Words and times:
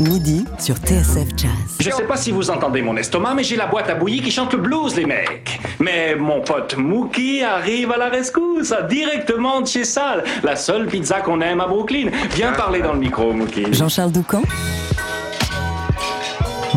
Midi 0.00 0.44
sur 0.58 0.76
TSF 0.76 1.28
Jazz. 1.36 1.50
Je 1.80 1.90
sais 1.90 2.04
pas 2.04 2.16
si 2.16 2.30
vous 2.30 2.50
entendez 2.50 2.82
mon 2.82 2.96
estomac, 2.96 3.34
mais 3.34 3.42
j'ai 3.42 3.56
la 3.56 3.66
boîte 3.66 3.90
à 3.90 3.94
bouillie 3.94 4.20
qui 4.20 4.30
chante 4.30 4.52
le 4.52 4.60
blues, 4.60 4.94
les 4.96 5.06
mecs. 5.06 5.60
Mais 5.80 6.14
mon 6.14 6.40
pote 6.40 6.76
Mookie 6.76 7.42
arrive 7.42 7.90
à 7.90 7.96
la 7.96 8.08
rescousse, 8.08 8.72
directement 8.88 9.60
de 9.60 9.66
chez 9.66 9.84
Sal, 9.84 10.24
la 10.42 10.56
seule 10.56 10.86
pizza 10.86 11.20
qu'on 11.20 11.40
aime 11.40 11.60
à 11.60 11.66
Brooklyn. 11.66 12.10
Viens 12.34 12.52
parler 12.52 12.80
dans 12.80 12.92
le 12.92 13.00
micro, 13.00 13.32
Mookie. 13.32 13.72
Jean-Charles 13.72 14.12
Doucan 14.12 14.42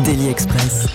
Daily 0.04 0.28
Express. 0.28 0.86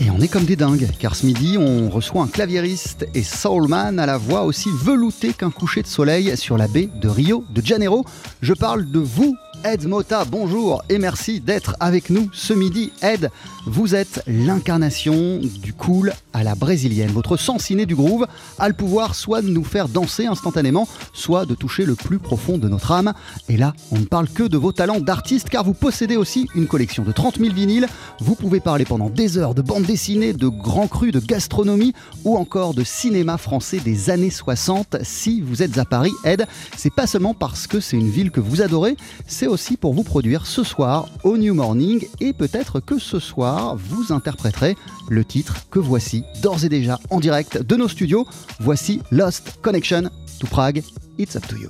Et 0.00 0.10
on 0.10 0.20
est 0.20 0.28
comme 0.28 0.44
des 0.44 0.56
dingues, 0.56 0.88
car 0.98 1.14
ce 1.14 1.24
midi, 1.24 1.56
on 1.58 1.88
reçoit 1.88 2.22
un 2.22 2.26
claviériste 2.26 3.06
et 3.14 3.22
soulman 3.22 3.98
à 3.98 4.06
la 4.06 4.18
voix 4.18 4.42
aussi 4.42 4.68
veloutée 4.82 5.32
qu'un 5.32 5.50
coucher 5.50 5.82
de 5.82 5.86
soleil 5.86 6.36
sur 6.36 6.58
la 6.58 6.68
baie 6.68 6.88
de 6.94 7.08
Rio 7.08 7.44
de 7.50 7.64
Janeiro. 7.64 8.04
Je 8.42 8.54
parle 8.54 8.90
de 8.90 8.98
vous, 8.98 9.36
Ed 9.66 9.88
Mota, 9.88 10.26
bonjour 10.26 10.82
et 10.90 10.98
merci 10.98 11.40
d'être 11.40 11.74
avec 11.80 12.10
nous 12.10 12.28
ce 12.34 12.52
midi. 12.52 12.92
Ed, 13.00 13.30
vous 13.64 13.94
êtes 13.94 14.22
l'incarnation 14.26 15.40
du 15.40 15.72
cool 15.72 16.12
à 16.34 16.44
la 16.44 16.54
brésilienne. 16.54 17.10
Votre 17.10 17.38
sens 17.38 17.62
ciné 17.62 17.86
du 17.86 17.94
groove 17.96 18.26
a 18.58 18.68
le 18.68 18.74
pouvoir 18.74 19.14
soit 19.14 19.40
de 19.40 19.48
nous 19.48 19.64
faire 19.64 19.88
danser 19.88 20.26
instantanément, 20.26 20.86
soit 21.14 21.46
de 21.46 21.54
toucher 21.54 21.86
le 21.86 21.94
plus 21.94 22.18
profond 22.18 22.58
de 22.58 22.68
notre 22.68 22.92
âme. 22.92 23.14
Et 23.48 23.56
là, 23.56 23.72
on 23.90 23.98
ne 23.98 24.04
parle 24.04 24.28
que 24.28 24.42
de 24.42 24.58
vos 24.58 24.72
talents 24.72 25.00
d'artiste, 25.00 25.48
car 25.48 25.64
vous 25.64 25.72
possédez 25.72 26.18
aussi 26.18 26.46
une 26.54 26.66
collection 26.66 27.02
de 27.02 27.12
30 27.12 27.38
000 27.38 27.54
vinyles. 27.54 27.88
Vous 28.20 28.34
pouvez 28.34 28.60
parler 28.60 28.84
pendant 28.84 29.08
des 29.08 29.38
heures 29.38 29.54
de 29.54 29.62
bande 29.62 29.84
dessinée, 29.84 30.34
de 30.34 30.48
grands 30.48 30.88
crus, 30.88 31.10
de 31.10 31.20
gastronomie 31.20 31.94
ou 32.24 32.36
encore 32.36 32.74
de 32.74 32.84
cinéma 32.84 33.38
français 33.38 33.78
des 33.78 34.10
années 34.10 34.28
60. 34.28 34.96
Si 35.04 35.40
vous 35.40 35.62
êtes 35.62 35.78
à 35.78 35.86
Paris, 35.86 36.12
Ed, 36.24 36.46
c'est 36.76 36.92
pas 36.92 37.06
seulement 37.06 37.32
parce 37.32 37.66
que 37.66 37.80
c'est 37.80 37.96
une 37.96 38.10
ville 38.10 38.30
que 38.30 38.40
vous 38.40 38.60
adorez, 38.60 38.98
c'est 39.26 39.53
pour 39.80 39.94
vous 39.94 40.02
produire 40.02 40.46
ce 40.46 40.64
soir 40.64 41.08
au 41.22 41.36
New 41.36 41.54
Morning 41.54 42.04
et 42.20 42.32
peut-être 42.32 42.80
que 42.80 42.98
ce 42.98 43.20
soir 43.20 43.76
vous 43.76 44.12
interpréterez 44.12 44.76
le 45.08 45.24
titre 45.24 45.68
que 45.70 45.78
voici 45.78 46.24
d'ores 46.42 46.64
et 46.64 46.68
déjà 46.68 46.98
en 47.10 47.20
direct 47.20 47.62
de 47.62 47.76
nos 47.76 47.88
studios. 47.88 48.26
Voici 48.58 49.00
Lost 49.12 49.60
Connection 49.62 50.10
to 50.40 50.46
Prague. 50.48 50.82
It's 51.18 51.36
up 51.36 51.46
to 51.46 51.56
you. 51.56 51.68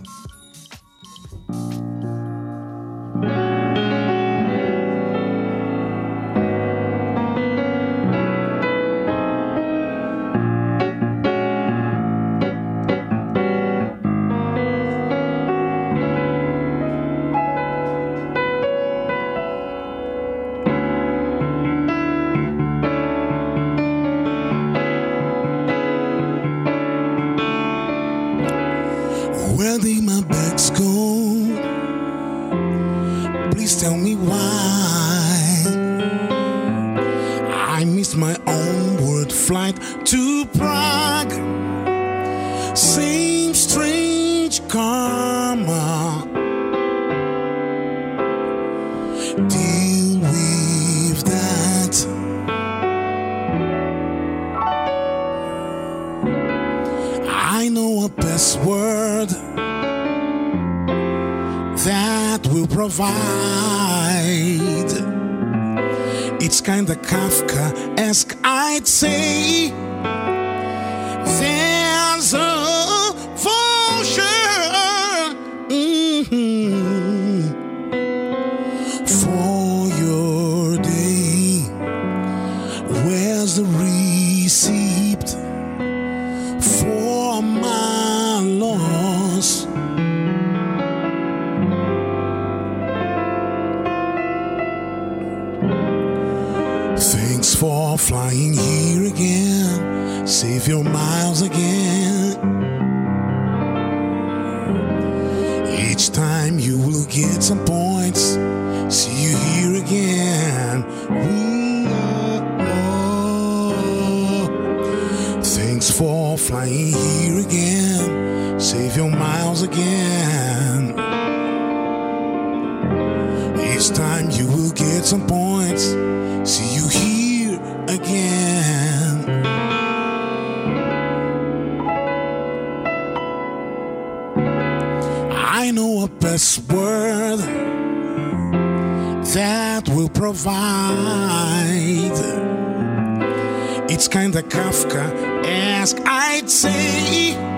Kinda 144.34 144.49
Kafka 144.49 145.44
esque, 145.44 146.00
I'd 146.05 146.50
say. 146.50 147.54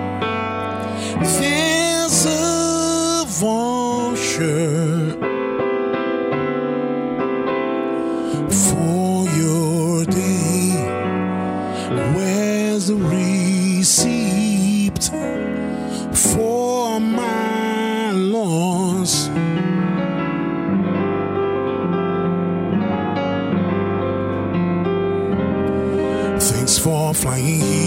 Flying 27.27 27.61
here 27.61 27.86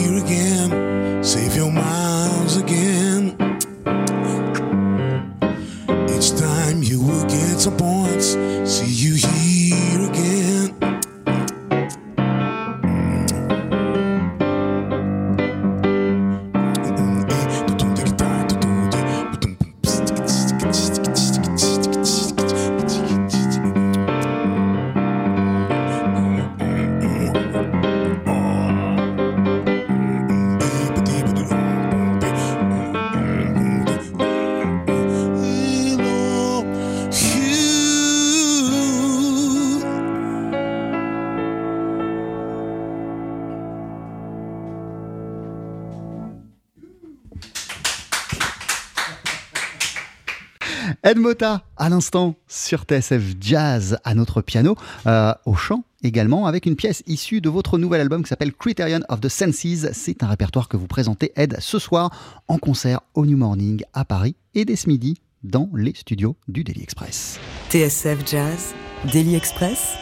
Mota, 51.19 51.63
à 51.77 51.89
l'instant, 51.89 52.35
sur 52.47 52.83
TSF 52.83 53.35
Jazz, 53.39 53.97
à 54.03 54.15
notre 54.15 54.41
piano, 54.41 54.75
euh, 55.07 55.33
au 55.45 55.55
chant 55.55 55.83
également, 56.03 56.45
avec 56.47 56.65
une 56.65 56.75
pièce 56.75 57.03
issue 57.07 57.41
de 57.41 57.49
votre 57.49 57.77
nouvel 57.77 58.01
album 58.01 58.23
qui 58.23 58.29
s'appelle 58.29 58.53
Criterion 58.53 59.01
of 59.09 59.21
the 59.21 59.29
Senses. 59.29 59.87
C'est 59.91 60.23
un 60.23 60.27
répertoire 60.27 60.67
que 60.67 60.77
vous 60.77 60.87
présentez, 60.87 61.31
Ed, 61.35 61.57
ce 61.59 61.79
soir, 61.79 62.11
en 62.47 62.57
concert 62.57 63.01
au 63.13 63.25
New 63.25 63.37
Morning 63.37 63.83
à 63.93 64.05
Paris 64.05 64.35
et 64.55 64.65
dès 64.65 64.75
ce 64.75 64.87
midi 64.87 65.17
dans 65.43 65.69
les 65.75 65.93
studios 65.93 66.35
du 66.47 66.63
Daily 66.63 66.83
Express. 66.83 67.39
TSF 67.69 68.19
Jazz, 68.25 68.73
Daily 69.11 69.35
Express, 69.35 69.95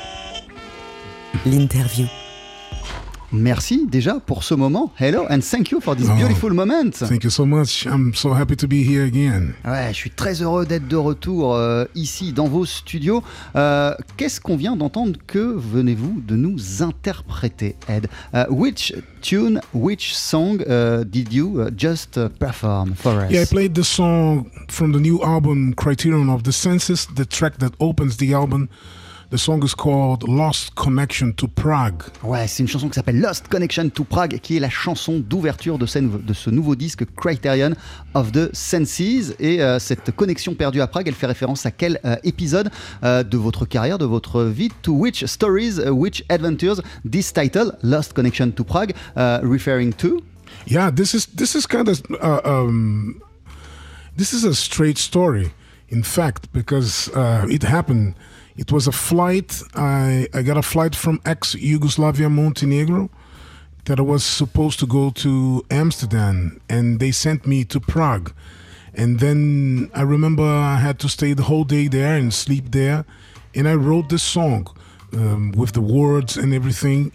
l'interview. 1.45 2.07
Merci 3.33 3.85
déjà 3.87 4.21
pour 4.25 4.43
ce 4.45 4.53
moment. 4.53 4.93
Hello 4.99 5.25
and 5.29 5.39
thank 5.41 5.71
you 5.71 5.81
for 5.81 5.95
this 5.97 6.07
Oh. 6.09 6.15
beautiful 6.15 6.53
moment. 6.53 6.91
Thank 6.91 7.23
you 7.25 7.29
so 7.29 7.45
much. 7.45 7.85
I'm 7.85 8.13
so 8.13 8.33
happy 8.33 8.55
to 8.55 8.67
be 8.67 8.83
here 8.87 9.03
again. 9.05 9.53
Ouais, 9.65 9.89
je 9.91 9.95
suis 9.97 10.11
très 10.11 10.41
heureux 10.41 10.65
d'être 10.65 10.87
de 10.87 10.95
retour 10.95 11.53
euh, 11.55 11.83
ici 11.93 12.31
dans 12.31 12.47
vos 12.47 12.65
studios. 12.65 13.21
Euh, 13.57 13.93
Qu'est-ce 14.15 14.39
qu'on 14.39 14.55
vient 14.55 14.77
d'entendre 14.77 15.17
Que 15.27 15.39
venez-vous 15.39 16.21
de 16.25 16.37
nous 16.37 16.57
interpréter, 16.81 17.75
Ed? 17.89 18.07
Uh, 18.33 18.45
Which 18.49 18.93
tune, 19.21 19.59
which 19.73 20.15
song 20.15 20.61
uh, 20.61 21.03
did 21.03 21.33
you 21.33 21.59
uh, 21.59 21.69
just 21.77 22.17
uh, 22.17 22.29
perform 22.39 22.93
for 22.95 23.11
us? 23.25 23.29
Yeah, 23.29 23.41
I 23.41 23.45
played 23.45 23.73
the 23.75 23.83
song 23.83 24.45
from 24.69 24.93
the 24.93 24.99
new 25.01 25.21
album 25.21 25.73
Criterion 25.75 26.29
of 26.29 26.43
the 26.43 26.53
Senses, 26.53 27.07
the 27.15 27.25
track 27.25 27.57
that 27.59 27.73
opens 27.81 28.15
the 28.17 28.33
album. 28.33 28.69
The 29.29 29.35
song 29.37 29.61
is 29.61 29.75
called 29.75 30.23
Lost 30.25 30.73
Connection 30.75 31.33
to 31.33 31.49
Prague. 31.49 32.01
Ouais, 32.23 32.47
c'est 32.47 32.63
une 32.63 32.69
chanson 32.69 32.87
qui 32.87 32.95
s'appelle 32.95 33.19
Lost 33.19 33.49
Connection 33.49 33.89
to 33.89 34.05
Prague, 34.05 34.39
qui 34.39 34.55
est 34.55 34.59
la 34.61 34.69
chanson 34.69 35.19
d'ouverture 35.19 35.77
de, 35.77 35.85
ce 35.85 35.99
nouveau- 35.99 36.19
de 36.19 36.33
ce 36.33 36.49
nouveau 36.49 36.75
disque 36.75 37.03
Criterion 37.17 37.71
of 38.13 38.31
the 38.31 38.49
Senses. 38.55 39.33
Et 39.39 39.61
euh, 39.61 39.79
cette 39.79 40.15
connexion 40.15 40.55
perdue 40.55 40.79
à 40.79 40.87
Prague, 40.87 41.09
elle 41.09 41.13
fait 41.13 41.27
référence 41.27 41.65
à 41.65 41.71
quel 41.71 41.99
euh, 42.05 42.15
épisode 42.23 42.69
euh, 43.03 43.21
de 43.21 43.37
votre 43.37 43.65
carrière, 43.65 43.97
de 43.97 44.05
votre 44.05 44.43
vie? 44.43 44.69
To 44.83 44.93
which 44.93 45.25
stories, 45.25 45.77
uh, 45.77 45.89
which 45.89 46.23
adventures? 46.29 46.81
This 47.09 47.33
title, 47.33 47.73
Lost 47.83 48.13
Connection 48.13 48.51
to 48.51 48.63
Prague, 48.63 48.93
uh, 49.17 49.39
referring 49.43 49.91
to? 49.95 50.21
Yeah, 50.67 50.89
this 50.89 51.13
is 51.13 51.27
this 51.35 51.53
is 51.53 51.67
kind 51.67 51.89
of 51.89 52.01
uh, 52.21 52.39
um, 52.45 53.21
this 54.15 54.31
is 54.31 54.45
a 54.45 54.53
straight 54.53 54.97
story, 54.97 55.51
in 55.89 56.01
fact, 56.03 56.47
because 56.53 57.09
uh, 57.13 57.45
it 57.49 57.63
happened. 57.63 58.13
It 58.57 58.71
was 58.71 58.87
a 58.87 58.91
flight. 58.91 59.61
I 59.75 60.27
I 60.33 60.41
got 60.41 60.57
a 60.57 60.61
flight 60.61 60.95
from 60.95 61.19
ex 61.25 61.55
Yugoslavia, 61.55 62.29
Montenegro, 62.29 63.09
that 63.85 63.99
I 63.99 64.03
was 64.03 64.23
supposed 64.23 64.79
to 64.79 64.87
go 64.87 65.11
to 65.11 65.63
Amsterdam, 65.69 66.59
and 66.67 66.99
they 66.99 67.11
sent 67.11 67.45
me 67.45 67.63
to 67.65 67.79
Prague. 67.79 68.33
And 68.93 69.19
then 69.19 69.91
I 69.93 70.01
remember 70.01 70.43
I 70.43 70.77
had 70.77 70.97
to 70.99 71.07
stay 71.07 71.33
the 71.33 71.43
whole 71.43 71.65
day 71.65 71.87
there 71.87 72.15
and 72.17 72.33
sleep 72.33 72.71
there, 72.71 73.05
and 73.53 73.67
I 73.67 73.75
wrote 73.75 74.09
this 74.09 74.23
song 74.23 74.67
um, 75.13 75.51
with 75.51 75.73
the 75.73 75.81
words 75.81 76.35
and 76.37 76.53
everything 76.53 77.11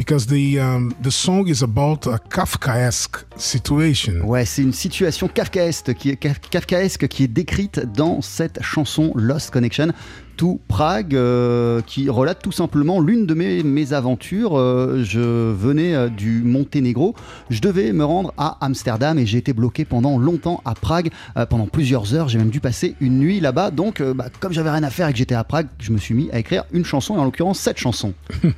because 0.00 0.26
the 0.26 0.58
um, 0.58 0.94
the 1.02 1.10
song 1.10 1.46
is 1.48 1.62
about 1.62 2.06
a 2.06 2.18
Kafkaesque 2.30 3.24
situation. 3.36 4.22
Ouais, 4.24 4.46
c'est 4.46 4.62
une 4.62 4.72
situation 4.72 5.28
kafkaesque 5.28 5.92
qui 5.94 6.10
est, 6.10 6.16
kafkaesque 6.16 7.06
qui 7.08 7.24
est 7.24 7.28
décrite 7.28 7.80
dans 7.94 8.22
cette 8.22 8.62
chanson 8.62 9.12
Lost 9.14 9.50
Connection 9.50 9.92
to 10.40 10.58
Prague, 10.68 11.14
euh, 11.14 11.82
qui 11.82 12.08
relate 12.08 12.40
tout 12.40 12.50
simplement 12.50 12.98
l'une 12.98 13.26
de 13.26 13.34
mes, 13.34 13.62
mes 13.62 13.92
aventures. 13.92 14.58
Euh, 14.58 15.02
je 15.04 15.20
venais 15.20 15.94
euh, 15.94 16.08
du 16.08 16.42
Monténégro, 16.42 17.14
je 17.50 17.60
devais 17.60 17.92
me 17.92 18.06
rendre 18.06 18.32
à 18.38 18.56
Amsterdam 18.62 19.18
et 19.18 19.26
j'ai 19.26 19.36
été 19.36 19.52
bloqué 19.52 19.84
pendant 19.84 20.16
longtemps 20.16 20.62
à 20.64 20.72
Prague, 20.72 21.10
euh, 21.36 21.44
pendant 21.44 21.66
plusieurs 21.66 22.14
heures. 22.14 22.30
J'ai 22.30 22.38
même 22.38 22.48
dû 22.48 22.58
passer 22.58 22.94
une 23.02 23.18
nuit 23.18 23.38
là-bas. 23.38 23.70
Donc, 23.70 24.00
bah, 24.00 24.28
comme 24.40 24.54
j'avais 24.54 24.70
rien 24.70 24.82
à 24.82 24.88
faire 24.88 25.08
et 25.08 25.12
que 25.12 25.18
j'étais 25.18 25.34
à 25.34 25.44
Prague, 25.44 25.66
je 25.78 25.92
me 25.92 25.98
suis 25.98 26.14
mis 26.14 26.30
à 26.32 26.38
écrire 26.38 26.64
une 26.72 26.86
chanson, 26.86 27.16
et 27.16 27.18
en 27.18 27.24
l'occurrence 27.24 27.58
cette 27.58 27.78
chanson. 27.78 28.14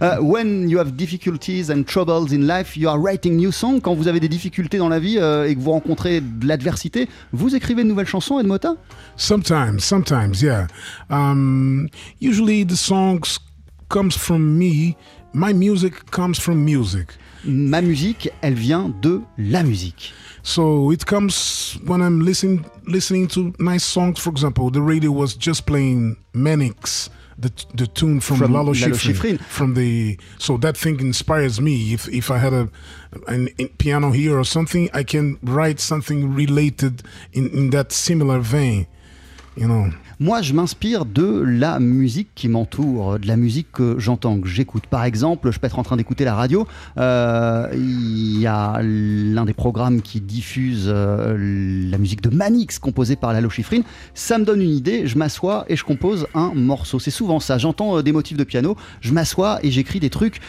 Uh, 0.00 0.20
when 0.20 0.68
you 0.68 0.78
have 0.78 0.92
difficulties 0.96 1.70
and 1.70 1.84
troubles 1.84 2.32
in 2.32 2.46
life, 2.46 2.76
you 2.76 2.88
are 2.88 2.98
writing 2.98 3.36
new 3.36 3.52
song. 3.52 3.80
Quand 3.80 3.94
vous 3.94 4.08
avez 4.08 4.20
des 4.20 4.28
difficultés 4.28 4.78
dans 4.78 4.88
la 4.88 4.98
vie 4.98 5.16
et 5.16 5.54
que 5.54 5.58
vous 5.58 5.72
rencontrez 5.72 6.20
de 6.20 6.46
l'adversité, 6.46 7.08
vous 7.32 7.54
écrivez 7.54 7.82
de 7.82 7.88
nouvelles 7.88 8.06
chansons, 8.06 8.38
Ed 8.38 8.46
Mota 8.46 8.74
Sometimes, 9.16 9.80
sometimes, 9.80 10.42
yeah. 10.42 10.53
Um, 11.10 11.88
usually 12.18 12.64
the 12.64 12.76
songs 12.76 13.38
comes 13.88 14.16
from 14.16 14.58
me. 14.58 14.96
My 15.32 15.52
music 15.52 16.10
comes 16.10 16.38
from 16.38 16.64
music. 16.64 17.14
Ma 17.44 17.80
musique, 17.80 18.30
elle 18.42 18.54
vient 18.54 18.88
de 19.02 19.20
la 19.36 19.62
musique. 19.62 20.12
So 20.42 20.90
it 20.90 21.04
comes 21.06 21.78
when 21.86 22.00
I'm 22.02 22.20
listening 22.20 22.64
listening 22.86 23.28
to 23.28 23.54
nice 23.58 23.84
songs. 23.84 24.18
For 24.18 24.30
example, 24.30 24.70
the 24.70 24.80
radio 24.82 25.10
was 25.10 25.34
just 25.34 25.66
playing 25.66 26.16
Manix, 26.34 27.08
the 27.38 27.50
the 27.74 27.86
tune 27.86 28.20
from, 28.20 28.36
From 28.38 28.52
Lalo, 28.52 28.72
Lalo 28.72 28.74
Schifrin, 28.74 29.14
Schifrin. 29.14 29.38
From 29.40 29.74
the 29.74 30.18
so 30.38 30.56
that 30.58 30.76
thing 30.76 31.00
inspires 31.00 31.60
me. 31.60 31.92
If 31.94 32.08
if 32.08 32.30
I 32.30 32.38
had 32.38 32.52
a 32.52 32.68
an, 33.26 33.48
a 33.58 33.66
piano 33.78 34.10
here 34.10 34.38
or 34.38 34.44
something, 34.44 34.90
I 34.92 35.02
can 35.02 35.38
write 35.42 35.80
something 35.80 36.34
related 36.34 37.02
in 37.32 37.48
in 37.50 37.70
that 37.70 37.92
similar 37.92 38.40
vein. 38.40 38.86
You 39.56 39.68
know. 39.68 39.92
Moi, 40.20 40.42
je 40.42 40.52
m'inspire 40.52 41.04
de 41.06 41.42
la 41.44 41.80
musique 41.80 42.28
qui 42.36 42.48
m'entoure, 42.48 43.18
de 43.18 43.26
la 43.26 43.36
musique 43.36 43.66
que 43.72 43.96
j'entends, 43.98 44.38
que 44.38 44.46
j'écoute. 44.48 44.86
Par 44.86 45.04
exemple, 45.04 45.50
je 45.50 45.58
peux 45.58 45.66
être 45.66 45.78
en 45.78 45.82
train 45.82 45.96
d'écouter 45.96 46.24
la 46.24 46.34
radio. 46.34 46.68
euh, 46.98 47.66
Il 47.74 48.38
y 48.40 48.46
a 48.46 48.80
l'un 48.82 49.44
des 49.44 49.54
programmes 49.54 50.02
qui 50.02 50.20
diffuse 50.20 50.84
euh, 50.86 51.36
la 51.90 51.98
musique 51.98 52.22
de 52.22 52.30
Manix 52.34 52.78
composée 52.78 53.16
par 53.16 53.32
Lalo. 53.32 53.48
Ça 54.14 54.38
me 54.38 54.44
donne 54.44 54.62
une 54.62 54.70
idée, 54.70 55.06
je 55.06 55.18
m'assois 55.18 55.64
et 55.68 55.74
je 55.76 55.82
compose 55.84 56.26
un 56.34 56.52
morceau. 56.54 56.98
C'est 57.00 57.10
souvent 57.10 57.40
ça. 57.40 57.58
J'entends 57.58 57.98
euh, 57.98 58.02
des 58.02 58.12
motifs 58.12 58.36
de 58.36 58.44
piano, 58.44 58.76
je 59.00 59.12
m'assois 59.12 59.58
et 59.64 59.70
j'écris 59.72 59.98
des 60.00 60.10
trucs. 60.10 60.40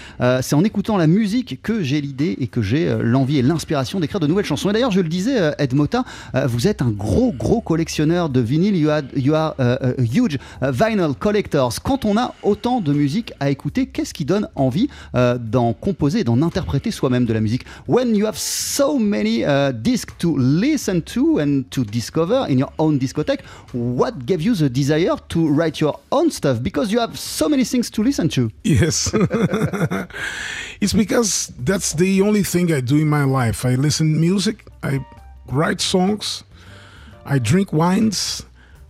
C'est 0.41 0.55
en 0.55 0.63
écoutant 0.63 0.97
la 0.97 1.07
musique 1.07 1.59
que 1.63 1.81
j'ai 1.81 2.01
l'idée 2.01 2.37
et 2.39 2.47
que 2.47 2.61
j'ai 2.61 2.95
l'envie 3.01 3.37
et 3.37 3.41
l'inspiration 3.41 3.99
d'écrire 3.99 4.19
de 4.19 4.27
nouvelles 4.27 4.45
chansons. 4.45 4.69
Et 4.69 4.73
d'ailleurs, 4.73 4.91
je 4.91 5.01
le 5.01 5.09
disais, 5.09 5.53
Ed 5.57 5.73
Mota, 5.73 6.03
vous 6.45 6.67
êtes 6.67 6.81
un 6.81 6.89
gros, 6.91 7.31
gros 7.33 7.61
collectionneur 7.61 8.29
de 8.29 8.39
vinyle. 8.39 8.75
You, 8.75 8.89
had- 8.89 9.09
you 9.15 9.33
are 9.33 9.54
huge 9.99 10.37
uh, 10.61 10.71
vinyl 10.71 11.15
collectors. 11.15 11.81
Quand 11.83 12.05
on 12.05 12.17
a 12.17 12.33
autant 12.43 12.81
de 12.81 12.93
musique 12.93 13.33
à 13.39 13.49
écouter, 13.49 13.87
qu'est-ce 13.87 14.13
qui 14.13 14.25
donne 14.25 14.47
envie 14.55 14.89
euh, 15.15 15.37
d'en 15.37 15.73
composer 15.73 16.23
d'en 16.23 16.41
interpréter 16.41 16.91
soi-même 16.91 17.25
de 17.25 17.33
la 17.33 17.41
musique? 17.41 17.65
When 17.87 18.15
you 18.15 18.25
have 18.25 18.37
so 18.37 18.97
many 18.97 19.43
discs 19.73 20.17
to 20.19 20.37
listen 20.37 21.01
to 21.01 21.39
and 21.39 21.63
to 21.71 21.83
discover 21.83 22.45
in 22.49 22.57
your 22.57 22.71
own 22.77 22.97
discotheque, 22.97 23.43
what 23.73 24.25
gave 24.25 24.41
you 24.41 24.55
the 24.55 24.69
desire 24.69 25.15
to 25.29 25.47
write 25.47 25.79
your 25.79 25.99
own 26.11 26.31
stuff? 26.31 26.61
Because 26.61 26.91
you 26.91 26.99
have 26.99 27.17
so 27.17 27.49
many 27.49 27.63
things 27.65 27.89
to 27.91 28.03
listen 28.03 28.29
to. 28.29 28.51
Yes. 28.63 29.11
it's 30.81 30.93
because 30.93 31.51
that's 31.59 31.93
the 31.93 32.21
only 32.21 32.43
thing 32.43 32.71
I 32.71 32.81
do 32.81 32.97
in 32.97 33.07
my 33.07 33.23
life. 33.23 33.65
I 33.65 33.75
listen 33.75 34.19
music, 34.19 34.65
I 34.83 34.99
write 35.47 35.81
songs, 35.81 36.43
I 37.25 37.39
drink 37.39 37.73
wines, 37.73 38.43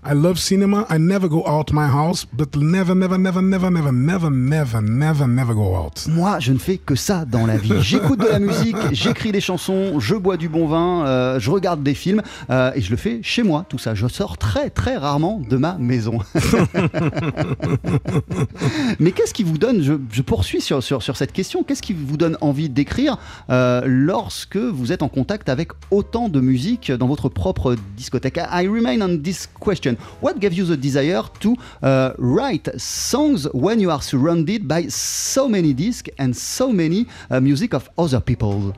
I 0.08 0.14
love 0.14 0.38
cinema. 0.38 0.86
I 0.88 1.00
never 1.00 1.28
go 1.28 1.44
out 1.48 1.72
my 1.72 1.88
house, 1.88 2.28
but 2.32 2.56
never, 2.56 2.94
never, 2.94 3.18
never, 3.18 3.42
never, 3.42 3.72
never, 3.72 3.92
never, 3.92 4.30
never, 4.30 4.80
never, 4.80 5.28
never 5.28 5.56
go 5.56 5.76
out. 5.76 6.06
Moi, 6.08 6.40
je 6.40 6.54
ne 6.54 6.60
fais 6.60 6.78
que 6.78 6.94
ça 6.94 7.26
dans 7.26 7.48
la 7.48 7.58
vie. 7.58 7.74
J'écoute 7.82 8.20
de 8.20 8.28
la 8.28 8.38
musique, 8.38 8.76
j'écris 8.92 9.32
des 9.32 9.42
chansons, 9.42 10.00
je 10.00 10.14
bois 10.14 10.38
du 10.38 10.48
bon 10.48 10.68
vin, 10.68 11.08
euh, 11.08 11.40
je 11.40 11.50
regarde 11.50 11.82
des 11.82 11.96
films 11.96 12.22
euh, 12.52 12.72
et 12.76 12.82
je 12.82 12.92
le 12.92 12.98
fais 12.98 13.22
chez 13.24 13.42
moi, 13.42 13.66
tout 13.68 13.80
ça. 13.80 13.96
Je 13.96 14.08
sors 14.08 14.38
très 14.38 14.70
très 14.70 14.96
rarement 14.96 15.42
de 15.50 15.58
ma 15.58 15.76
maison. 15.80 16.20
Mais 19.00 19.12
qu'est-ce 19.12 19.34
qui 19.34 19.44
vous 19.44 19.58
donne, 19.58 19.82
je, 19.82 19.94
je 20.12 20.22
poursuis 20.22 20.62
sur, 20.62 20.84
sur, 20.84 21.02
sur 21.02 21.18
cette 21.18 21.32
question, 21.32 21.64
qu'est-ce 21.64 21.82
qui 21.82 21.94
vous 21.94 22.18
donne 22.18 22.38
envie 22.42 22.70
d'écrire 22.70 23.18
euh, 23.50 23.82
lorsque 23.86 24.58
vous 24.58 24.92
êtes 24.92 25.02
en 25.02 25.10
contact 25.10 25.50
avec 25.50 25.72
autant 25.90 26.30
de 26.30 26.40
musique 26.40 26.92
dans 26.92 27.08
votre 27.08 27.28
propre 27.28 27.76
discothèque? 27.98 28.38
I 28.38 28.68
remain 28.68 29.02
on 29.02 29.18
this 29.18 29.50
question. 29.60 29.95
What 30.20 30.40
gave 30.40 30.54
you 30.54 30.66
the 30.66 30.78
desire 30.78 31.24
to 31.40 31.56
uh, 31.82 32.14
write 32.18 32.68
songs 32.80 33.48
when 33.54 33.80
you 33.80 33.92
are 33.92 34.02
surrounded 34.02 34.68
by 34.68 34.88
so 34.88 35.48
many 35.48 35.74
discs 35.74 36.10
and 36.18 36.36
so 36.36 36.72
many 36.72 37.08
uh, 37.30 37.40
music 37.40 37.74
of 37.74 37.90
other 37.98 38.20
people? 38.20 38.75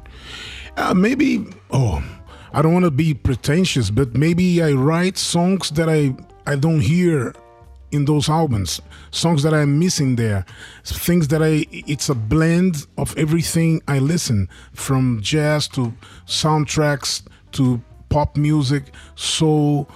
Uh, 0.76 0.94
maybe, 0.94 1.46
oh, 1.72 2.04
I 2.54 2.62
don't 2.62 2.74
want 2.74 2.86
to 2.86 2.92
be 2.92 3.14
pretentious, 3.14 3.90
but 3.90 4.16
maybe 4.16 4.62
I 4.62 4.72
write 4.72 5.18
songs 5.18 5.72
that 5.72 5.90
I, 5.90 6.16
I 6.46 6.56
don't 6.56 6.82
hear 6.82 7.34
in 7.92 8.06
those 8.06 8.30
albums, 8.30 8.82
songs 9.12 9.44
that 9.44 9.54
I'm 9.54 9.80
missing 9.80 10.16
there, 10.16 10.46
things 10.84 11.28
that 11.30 11.42
I, 11.42 11.66
it's 11.72 12.10
a 12.10 12.16
blend 12.16 12.86
of 12.98 13.18
everything 13.18 13.82
I 13.88 14.00
listen 14.00 14.50
from 14.74 15.20
jazz 15.22 15.68
to 15.70 15.94
soundtracks 16.26 17.24
to 17.54 17.82
pop 18.10 18.38
music, 18.38 18.94
soul. 19.16 19.90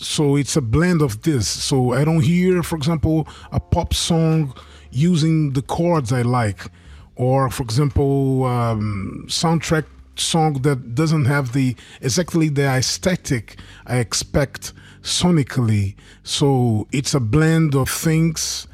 So 0.00 0.36
it's 0.36 0.56
a 0.56 0.60
blend 0.60 1.02
of 1.02 1.22
this. 1.22 1.48
So 1.48 1.92
I 1.92 2.04
don't 2.04 2.20
hear, 2.20 2.62
for 2.62 2.76
example, 2.76 3.26
a 3.50 3.58
pop 3.58 3.92
song 3.92 4.54
using 4.92 5.54
the 5.54 5.62
chords 5.62 6.12
I 6.12 6.22
like, 6.22 6.70
or 7.16 7.50
for 7.50 7.64
example, 7.64 8.44
um, 8.44 9.24
soundtrack 9.26 9.86
song 10.14 10.62
that 10.62 10.94
doesn't 10.94 11.24
have 11.24 11.52
the 11.52 11.74
exactly 12.00 12.48
the 12.48 12.62
aesthetic 12.62 13.58
I 13.86 13.96
expect 13.96 14.72
sonically. 15.02 15.96
So 16.22 16.86
it's 16.92 17.14
a 17.14 17.20
blend 17.20 17.74
of 17.74 17.90
things 17.90 18.68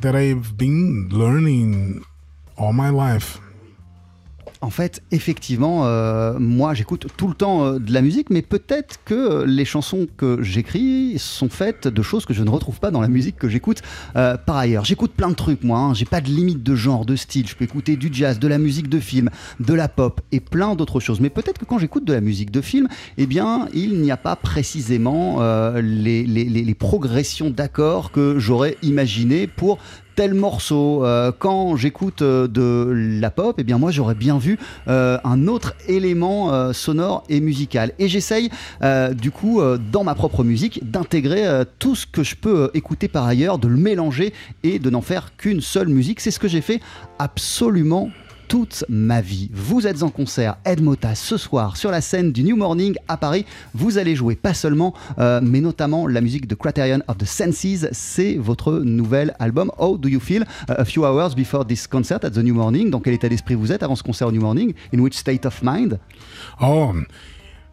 that 0.00 0.14
I've 0.14 0.56
been 0.56 1.08
learning 1.10 2.04
all 2.56 2.72
my 2.72 2.90
life. 2.90 3.40
En 4.60 4.70
fait, 4.70 5.02
effectivement, 5.12 5.86
euh, 5.86 6.36
moi 6.38 6.74
j'écoute 6.74 7.06
tout 7.16 7.28
le 7.28 7.34
temps 7.34 7.64
euh, 7.64 7.78
de 7.78 7.92
la 7.92 8.02
musique, 8.02 8.28
mais 8.30 8.42
peut-être 8.42 8.98
que 9.04 9.44
les 9.44 9.64
chansons 9.64 10.08
que 10.16 10.42
j'écris 10.42 11.14
sont 11.18 11.48
faites 11.48 11.86
de 11.86 12.02
choses 12.02 12.24
que 12.24 12.34
je 12.34 12.42
ne 12.42 12.50
retrouve 12.50 12.80
pas 12.80 12.90
dans 12.90 13.00
la 13.00 13.06
musique 13.06 13.36
que 13.36 13.48
j'écoute 13.48 13.82
euh, 14.16 14.36
par 14.36 14.56
ailleurs. 14.56 14.84
J'écoute 14.84 15.12
plein 15.12 15.28
de 15.28 15.34
trucs, 15.34 15.62
moi, 15.62 15.78
hein. 15.78 15.94
j'ai 15.94 16.06
pas 16.06 16.20
de 16.20 16.28
limite 16.28 16.64
de 16.64 16.74
genre, 16.74 17.04
de 17.04 17.14
style. 17.14 17.46
Je 17.46 17.54
peux 17.54 17.64
écouter 17.64 17.96
du 17.96 18.08
jazz, 18.12 18.40
de 18.40 18.48
la 18.48 18.58
musique 18.58 18.88
de 18.88 18.98
film, 18.98 19.30
de 19.60 19.74
la 19.74 19.88
pop 19.88 20.20
et 20.32 20.40
plein 20.40 20.74
d'autres 20.74 20.98
choses. 20.98 21.20
Mais 21.20 21.30
peut-être 21.30 21.58
que 21.58 21.64
quand 21.64 21.78
j'écoute 21.78 22.04
de 22.04 22.12
la 22.12 22.20
musique 22.20 22.50
de 22.50 22.60
film, 22.60 22.88
eh 23.16 23.26
bien, 23.26 23.68
il 23.72 24.00
n'y 24.00 24.10
a 24.10 24.16
pas 24.16 24.34
précisément 24.34 25.40
les, 25.76 26.24
les, 26.24 26.44
les 26.44 26.74
progressions 26.74 27.50
d'accords 27.50 28.10
que 28.10 28.38
j'aurais 28.38 28.76
imaginé 28.82 29.46
pour 29.46 29.78
tel 30.18 30.34
morceau. 30.34 31.04
Euh, 31.04 31.30
quand 31.30 31.76
j'écoute 31.76 32.22
euh, 32.22 32.48
de 32.48 33.20
la 33.20 33.30
pop, 33.30 33.54
eh 33.56 33.62
bien 33.62 33.78
moi 33.78 33.92
j'aurais 33.92 34.16
bien 34.16 34.36
vu 34.36 34.58
euh, 34.88 35.16
un 35.22 35.46
autre 35.46 35.74
élément 35.86 36.72
sonore 36.72 37.22
et 37.28 37.38
musical. 37.40 37.92
Et 38.00 38.08
j'essaye 38.08 38.50
du 39.12 39.30
coup 39.30 39.60
dans 39.92 40.02
ma 40.02 40.16
propre 40.16 40.42
musique 40.42 40.90
d'intégrer 40.90 41.44
tout 41.78 41.94
ce 41.94 42.06
que 42.06 42.24
je 42.24 42.34
peux 42.34 42.70
écouter 42.74 43.06
par 43.06 43.26
ailleurs, 43.26 43.58
de 43.58 43.68
le 43.68 43.76
mélanger 43.76 44.32
et 44.64 44.80
de 44.80 44.90
n'en 44.90 45.02
faire 45.02 45.36
qu'une 45.36 45.60
seule 45.60 45.88
musique. 45.88 46.18
C'est 46.18 46.32
ce 46.32 46.40
que 46.40 46.48
j'ai 46.48 46.62
fait 46.62 46.80
absolument 47.20 48.10
toute 48.48 48.84
ma 48.88 49.20
vie. 49.20 49.50
Vous 49.52 49.86
êtes 49.86 50.02
en 50.02 50.08
concert, 50.08 50.56
Ed 50.64 50.82
Mota, 50.82 51.14
ce 51.14 51.36
soir 51.36 51.76
sur 51.76 51.90
la 51.90 52.00
scène 52.00 52.32
du 52.32 52.42
New 52.42 52.56
Morning 52.56 52.96
à 53.06 53.18
Paris. 53.18 53.44
Vous 53.74 53.98
allez 53.98 54.16
jouer 54.16 54.36
pas 54.36 54.54
seulement, 54.54 54.94
euh, 55.18 55.40
mais 55.42 55.60
notamment 55.60 56.06
la 56.06 56.22
musique 56.22 56.46
de 56.46 56.54
Criterion 56.54 57.00
of 57.08 57.18
the 57.18 57.26
Senses. 57.26 57.86
C'est 57.92 58.36
votre 58.36 58.78
nouvel 58.78 59.34
album. 59.38 59.70
How 59.78 59.98
do 59.98 60.08
you 60.08 60.18
feel? 60.18 60.44
A 60.68 60.84
few 60.84 61.04
hours 61.04 61.34
before 61.36 61.66
this 61.66 61.86
concert 61.86 62.24
at 62.24 62.30
the 62.30 62.38
New 62.38 62.54
Morning 62.54 62.90
Dans 62.90 63.00
quel 63.00 63.14
état 63.14 63.28
d'esprit 63.28 63.54
vous 63.54 63.70
êtes 63.70 63.82
avant 63.82 63.96
ce 63.96 64.02
concert 64.02 64.28
au 64.28 64.32
New 64.32 64.40
Morning? 64.40 64.72
In 64.94 65.00
which 65.00 65.14
state 65.14 65.44
of 65.44 65.60
mind? 65.62 65.98
Oh, 66.60 66.92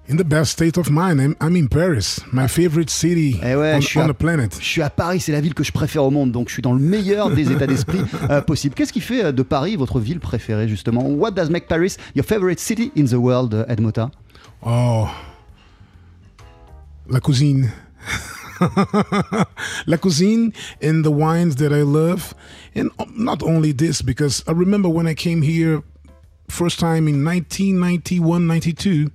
in 0.07 0.17
the 0.17 0.23
best 0.23 0.51
state 0.51 0.77
of 0.77 0.89
mind. 0.89 1.19
I'm, 1.19 1.35
I'm 1.41 1.55
in 1.55 1.67
Paris, 1.67 2.21
my 2.31 2.47
favorite 2.47 2.89
city 2.89 3.39
eh 3.41 3.55
ouais, 3.55 3.75
on, 3.75 3.81
je 3.81 3.87
suis 3.87 3.99
on 3.99 4.05
à, 4.05 4.07
the 4.07 4.13
planet. 4.13 4.57
Je 4.59 4.65
suis 4.65 4.81
à 4.81 4.89
Paris, 4.89 5.19
c'est 5.19 5.31
la 5.31 5.41
ville 5.41 5.53
que 5.53 5.63
je 5.63 5.71
préfère 5.71 6.03
au 6.03 6.11
monde, 6.11 6.31
donc 6.31 6.49
je 6.49 6.53
suis 6.53 6.61
dans 6.61 6.73
le 6.73 6.79
meilleur 6.79 7.29
des 7.31 7.51
états 7.51 7.67
d'esprit 7.67 8.01
euh, 8.29 8.41
possibles. 8.41 8.75
Qu'est-ce 8.75 8.93
qui 8.93 9.01
fait 9.01 9.25
euh, 9.25 9.31
de 9.31 9.43
Paris 9.43 9.75
votre 9.75 9.99
ville 9.99 10.19
préférée 10.19 10.67
justement? 10.67 11.03
What 11.03 11.31
does 11.31 11.49
make 11.49 11.67
Paris 11.67 11.97
your 12.15 12.25
favorite 12.25 12.59
city 12.59 12.91
in 12.97 13.05
the 13.05 13.13
world, 13.13 13.53
uh, 13.53 13.71
Ed 13.71 13.81
Mota 13.81 14.11
Oh, 14.61 15.07
la 17.09 17.19
cuisine. 17.19 17.71
la 19.87 19.97
cuisine 19.97 20.51
and 20.81 21.03
the 21.03 21.11
wines 21.11 21.55
that 21.55 21.71
I 21.71 21.83
love. 21.83 22.33
And 22.75 22.89
not 23.15 23.43
only 23.43 23.73
this, 23.73 24.01
because 24.01 24.43
I 24.47 24.51
remember 24.51 24.89
when 24.89 25.07
I 25.07 25.13
came 25.13 25.41
here 25.41 25.83
first 26.49 26.79
time 26.79 27.07
in 27.07 27.23
1991, 27.23 28.47
92, 28.47 29.11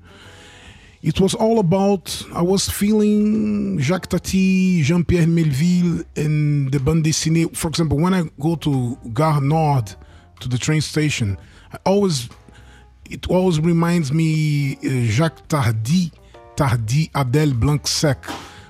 it 1.02 1.18
was 1.18 1.34
all 1.34 1.58
about 1.58 2.22
I 2.34 2.42
was 2.42 2.68
feeling 2.68 3.78
Jacques 3.78 4.08
Tati, 4.08 4.82
Jean-Pierre 4.82 5.26
Melville, 5.26 6.04
and 6.16 6.70
the 6.70 6.78
bande 6.78 7.04
dessinée. 7.04 7.54
For 7.56 7.68
example, 7.68 7.98
when 7.98 8.12
I 8.12 8.24
go 8.38 8.56
to 8.56 8.98
Gare 9.14 9.40
Nord 9.40 9.94
to 10.40 10.48
the 10.48 10.58
train 10.58 10.82
station, 10.82 11.38
I 11.72 11.78
always 11.86 12.28
it 13.08 13.28
always 13.28 13.60
reminds 13.60 14.12
me 14.12 14.74
uh, 14.76 15.06
Jacques 15.06 15.48
Tardy, 15.48 16.12
Tardy, 16.54 17.08
Adèle 17.14 17.58
Blanc-Sec, 17.58 18.24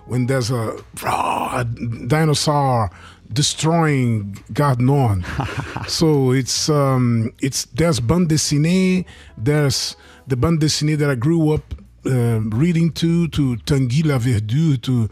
when 0.06 0.26
there's 0.26 0.50
a, 0.50 0.76
a 1.04 1.64
dinosaur 2.06 2.90
destroying 3.32 4.38
Gare 4.52 4.76
Nord. 4.76 5.25
so 5.88 6.30
it's 6.30 6.68
um, 6.68 7.32
it's 7.42 7.64
there's 7.75 7.99
bande 7.99 8.28
dessinée, 8.28 9.04
there's 9.37 9.96
the 10.28 10.37
bande 10.37 10.60
dessinée 10.60 10.96
that 10.96 11.10
I 11.10 11.16
grew 11.16 11.52
up 11.52 11.75
uh, 12.07 12.40
reading 12.40 12.92
to, 12.92 13.28
to 13.28 13.57
Tanguy 13.59 14.02
Laverdure, 14.02 14.80
to 14.83 15.09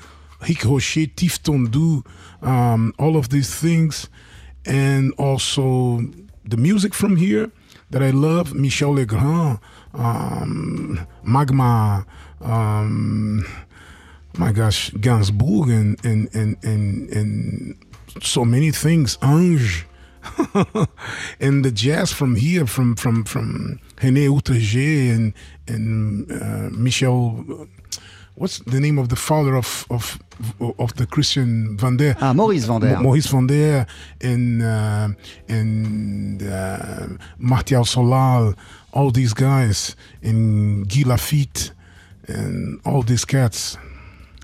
Rick 0.47 0.65
Rocher, 0.65 1.07
Tif 1.07 1.41
Tondu, 1.41 2.05
um, 2.47 2.95
all 2.99 3.17
of 3.17 3.29
these 3.29 3.55
things. 3.55 4.09
And 4.65 5.13
also 5.19 6.03
the 6.45 6.57
music 6.57 6.95
from 6.95 7.17
here 7.17 7.51
that 7.91 8.03
I 8.03 8.11
love, 8.11 8.55
Michel 8.55 8.93
Legrand, 8.95 9.59
um, 9.95 11.07
Magma, 11.23 12.07
um, 12.41 13.45
my 14.37 14.53
gosh, 14.53 14.91
Gainsbourg, 14.93 15.71
and, 15.71 16.05
and, 16.05 16.35
and, 16.35 16.57
and, 16.63 17.11
and 17.11 17.85
so 18.23 18.45
many 18.45 18.71
things, 18.71 19.19
Ange. 19.23 19.87
and 21.41 21.65
the 21.65 21.71
jazz 21.73 22.13
from 22.13 22.37
here, 22.37 22.67
from 22.67 22.97
from 22.97 23.25
from 23.25 23.81
René 24.01 24.29
Outrege 24.29 25.15
and 25.15 25.33
and 25.67 26.31
uh, 26.31 26.71
Michel. 26.71 27.45
What's 28.35 28.61
the 28.61 28.79
name 28.79 28.99
of 28.99 29.09
the 29.09 29.17
father 29.17 29.57
of 29.57 29.85
of 29.91 30.19
of 30.79 30.95
the 30.95 31.07
Christian 31.07 31.77
Van 31.77 31.97
der? 31.97 32.15
Ah, 32.21 32.33
Maurice 32.33 32.67
Van 32.67 32.81
der. 32.81 33.01
Maurice 33.01 33.27
Van 33.27 33.47
der 33.47 33.87
and 34.21 34.63
uh, 34.63 35.09
and 35.49 36.43
uh, 36.43 37.07
Martial 37.39 37.85
Solal, 37.85 38.55
all 38.93 39.11
these 39.11 39.35
guys, 39.35 39.97
and 40.23 40.89
Guy 40.89 41.03
Lafitte, 41.05 41.73
and 42.29 42.81
all 42.85 43.03
these 43.03 43.25
cats. 43.25 43.77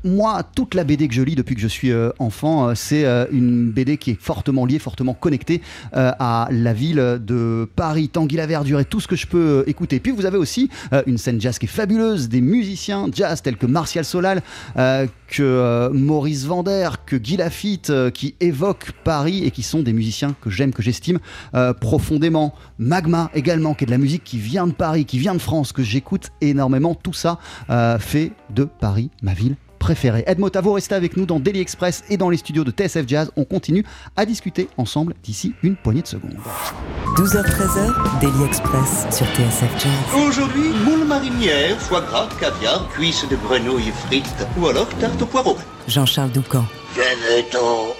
Moi, 0.03 0.41
toute 0.55 0.73
la 0.73 0.83
BD 0.83 1.07
que 1.07 1.13
je 1.13 1.21
lis 1.21 1.35
depuis 1.35 1.53
que 1.53 1.61
je 1.61 1.67
suis 1.67 1.91
euh, 1.91 2.09
enfant, 2.17 2.69
euh, 2.69 2.73
c'est 2.75 3.05
euh, 3.05 3.25
une 3.31 3.69
BD 3.69 3.97
qui 3.97 4.11
est 4.11 4.19
fortement 4.19 4.65
liée, 4.65 4.79
fortement 4.79 5.13
connectée 5.13 5.61
à 5.93 6.47
la 6.49 6.73
ville 6.73 7.19
de 7.21 7.69
Paris, 7.75 8.09
Tanguy 8.09 8.37
la 8.37 8.47
Verdure 8.47 8.79
et 8.79 8.85
tout 8.85 8.99
ce 8.99 9.07
que 9.07 9.15
je 9.15 9.27
peux 9.27 9.63
écouter. 9.67 9.99
Puis 9.99 10.11
vous 10.11 10.25
avez 10.25 10.37
aussi 10.37 10.69
une 11.05 11.17
scène 11.17 11.39
jazz 11.39 11.59
qui 11.59 11.65
est 11.65 11.69
fabuleuse, 11.69 12.29
des 12.29 12.41
musiciens 12.41 13.07
jazz 13.13 13.41
tels 13.41 13.57
que 13.57 13.65
Martial 13.65 14.05
Solal, 14.05 14.41
que 15.27 15.89
Maurice 15.89 16.45
Vander, 16.45 16.89
que 17.05 17.15
Guy 17.15 17.37
Lafitte, 17.37 17.91
qui 18.11 18.35
évoquent 18.39 18.91
Paris 19.03 19.43
et 19.45 19.51
qui 19.51 19.63
sont 19.63 19.81
des 19.81 19.93
musiciens 19.93 20.35
que 20.41 20.49
j'aime, 20.49 20.73
que 20.73 20.81
j'estime 20.81 21.19
profondément. 21.79 22.53
Magma 22.79 23.29
également, 23.33 23.73
qui 23.73 23.83
est 23.83 23.87
de 23.87 23.91
la 23.91 23.97
musique 23.97 24.23
qui 24.23 24.37
vient 24.37 24.67
de 24.67 24.73
Paris, 24.73 25.05
qui 25.05 25.19
vient 25.19 25.33
de 25.33 25.39
France, 25.39 25.73
que 25.73 25.83
j'écoute 25.83 26.29
énormément. 26.41 26.95
Tout 26.95 27.13
ça 27.13 27.39
fait 27.99 28.31
de 28.49 28.63
Paris 28.63 29.09
ma 29.21 29.33
ville 29.33 29.55
préféré. 29.81 30.23
Ed 30.27 30.39
Motavo, 30.39 30.73
restez 30.73 30.95
avec 30.95 31.17
nous 31.17 31.25
dans 31.25 31.39
Daily 31.39 31.59
Express 31.59 32.03
et 32.09 32.15
dans 32.15 32.29
les 32.29 32.37
studios 32.37 32.63
de 32.63 32.71
TSF 32.71 33.05
Jazz. 33.07 33.31
On 33.35 33.43
continue 33.43 33.83
à 34.15 34.25
discuter 34.25 34.69
ensemble 34.77 35.15
d'ici 35.23 35.53
une 35.63 35.75
poignée 35.75 36.03
de 36.03 36.07
secondes. 36.07 36.37
12h-13h, 37.17 38.21
Daily 38.21 38.43
Express 38.45 39.07
sur 39.13 39.25
TSF 39.35 39.83
Jazz. 39.83 40.25
Aujourd'hui, 40.27 40.69
moule 40.85 41.05
marinière, 41.05 41.77
foie 41.81 42.01
gras, 42.01 42.29
caviar, 42.39 42.87
cuisses 42.89 43.27
de 43.27 43.35
grenouille 43.35 43.91
frites 44.05 44.47
ou 44.57 44.67
alors 44.67 44.87
tarte 44.99 45.21
au 45.21 45.25
poireau. 45.25 45.57
Jean-Charles 45.87 46.31
Doucan. 46.31 46.63
Venez-t'en 46.95 47.95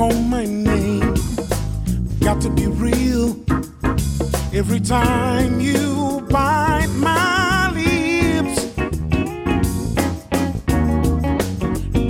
call 0.00 0.14
my 0.14 0.46
name. 0.46 1.14
Got 2.20 2.40
to 2.40 2.48
be 2.48 2.66
real 2.66 3.36
Every 4.52 4.80
time 4.80 5.60
you 5.60 6.26
bite 6.30 6.88
my 6.96 7.70
lips, 7.78 8.64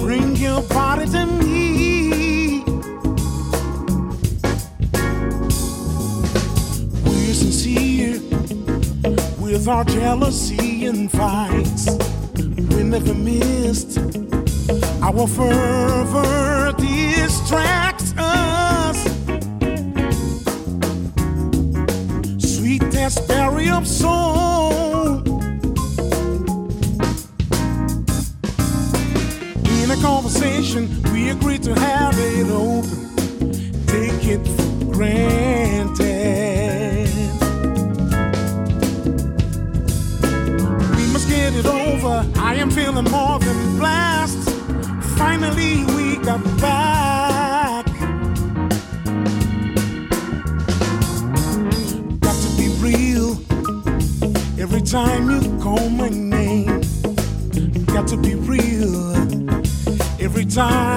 bring 0.05 0.37
your 0.37 0.63
body 0.63 1.07
to 1.17 1.27
me. 1.27 2.63
We're 7.05 7.35
sincere 7.35 8.21
with 9.41 9.67
our 9.67 9.85
jealousy 9.85 10.87
and 10.87 11.11
fights. 11.11 11.91
We 12.75 12.85
never 12.85 13.15
missed. 13.15 13.99
Our 15.03 15.27
fervor 15.27 16.80
of. 23.81 25.27
In 29.67 29.91
a 29.91 29.97
conversation, 30.03 31.03
we 31.13 31.31
agree 31.31 31.59
to 31.59 31.75
have 31.75 32.15
it 32.19 32.51
open. 32.51 33.87
Take 33.87 34.25
it 34.27 34.47
for 34.47 34.93
granted. 34.93 36.01
We 40.97 41.13
must 41.13 41.29
get 41.29 41.55
it 41.55 41.67
over. 41.67 42.27
I 42.37 42.57
am 42.57 42.71
feeling 42.71 43.11
more 43.11 43.39
than 43.39 43.79
blessed. 43.79 44.51
Finally, 45.17 45.85
we 45.95 46.17
got 46.19 46.43
back. 46.61 46.90
Time 54.91 55.31
you 55.31 55.41
call 55.61 55.89
my 55.91 56.09
name. 56.09 56.81
Got 57.87 58.09
to 58.09 58.17
be 58.17 58.35
real 58.35 59.15
every 60.19 60.45
time 60.45 60.90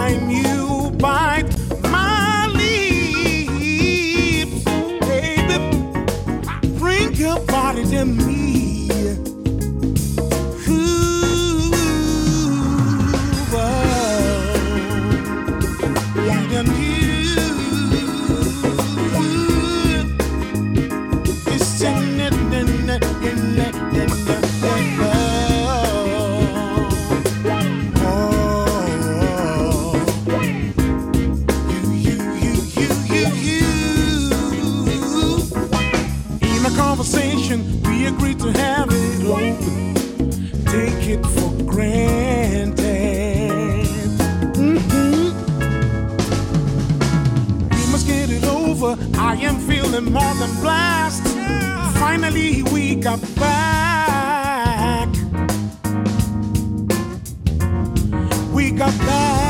Mm-hmm. 48.83 49.16
I 49.16 49.36
am 49.36 49.57
feeling 49.59 50.12
more 50.12 50.33
than 50.36 50.53
blessed. 50.62 51.24
Finally, 51.98 52.64
we 52.64 52.96
got 52.96 53.22
back. 53.36 55.09
We 58.53 58.72
got 58.72 58.98
back. 59.00 59.44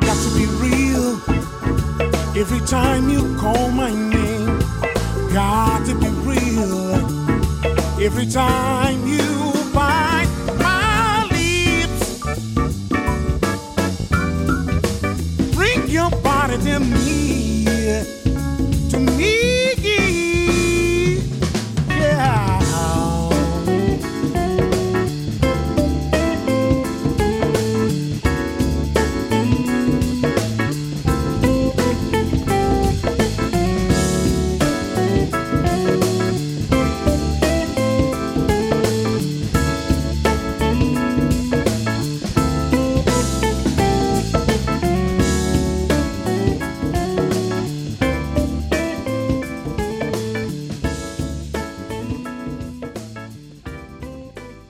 Got 0.00 0.18
to 0.24 0.30
be 0.36 0.46
real 0.64 1.20
every 2.36 2.60
time 2.66 3.08
you 3.08 3.36
call 3.38 3.70
my 3.70 3.90
name. 3.90 4.17
Every 8.08 8.24
time 8.24 9.06
you 9.06 9.27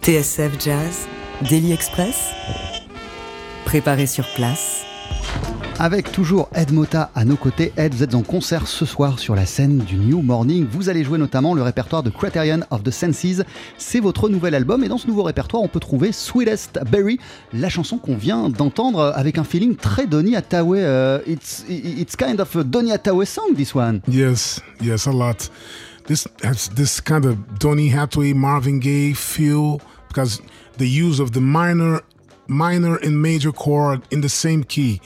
TSF 0.09 0.59
Jazz, 0.59 1.07
Daily 1.51 1.71
Express, 1.71 2.31
préparé 3.67 4.07
sur 4.07 4.27
place. 4.37 4.87
Avec 5.79 6.11
toujours 6.11 6.49
Ed 6.55 6.73
Mota 6.73 7.11
à 7.15 7.27
nos 7.27 7.37
côtés. 7.37 7.75
Ed, 7.77 7.93
vous 7.93 8.03
êtes 8.03 8.15
en 8.15 8.23
concert 8.23 8.67
ce 8.67 8.87
soir 8.87 9.19
sur 9.19 9.35
la 9.35 9.45
scène 9.45 9.77
du 9.77 9.97
New 9.97 10.23
Morning. 10.23 10.67
Vous 10.67 10.89
allez 10.89 11.05
jouer 11.05 11.19
notamment 11.19 11.53
le 11.53 11.61
répertoire 11.61 12.03
de 12.03 12.09
Criterion 12.09 12.61
of 12.71 12.83
the 12.85 12.91
Senses. 12.91 13.43
C'est 13.77 14.01
votre 14.01 14.31
nouvel 14.31 14.55
album 14.55 14.83
et 14.83 14.89
dans 14.89 14.97
ce 14.97 15.09
nouveau 15.09 15.25
répertoire, 15.25 15.63
on 15.63 15.69
peut 15.69 15.79
trouver 15.79 16.13
Sweetest 16.13 16.81
Berry, 16.91 17.21
la 17.53 17.69
chanson 17.69 17.99
qu'on 17.99 18.17
vient 18.17 18.49
d'entendre 18.49 19.13
avec 19.15 19.37
un 19.37 19.45
feeling 19.45 19.77
très 19.77 20.07
Donny 20.07 20.37
Hathaway. 20.37 20.81
Euh, 20.85 21.19
it's, 21.27 21.67
it's 21.69 22.17
kind 22.17 22.41
of 22.41 22.57
a 22.57 22.65
Donny 22.65 22.93
Hathaway 22.93 23.27
song, 23.27 23.55
this 23.55 23.75
one. 23.75 24.01
Yes, 24.09 24.63
yes, 24.81 25.07
a 25.07 25.13
lot. 25.13 25.51
This 26.07 26.27
has 26.43 26.71
this 26.75 27.03
kind 27.03 27.27
of 27.27 27.37
Donny 27.59 27.91
Hathaway, 27.91 28.33
Marvin 28.33 28.79
Gaye 28.79 29.13
feel 29.13 29.83
because 30.09 30.41
the 30.79 30.89
use 30.89 31.21
of 31.21 31.33
the 31.33 31.41
minor, 31.41 32.03
minor 32.47 32.97
and 32.97 33.21
major 33.23 33.53
chord 33.53 34.03
in 34.11 34.21
the 34.21 34.29
same 34.29 34.65
key. 34.65 35.01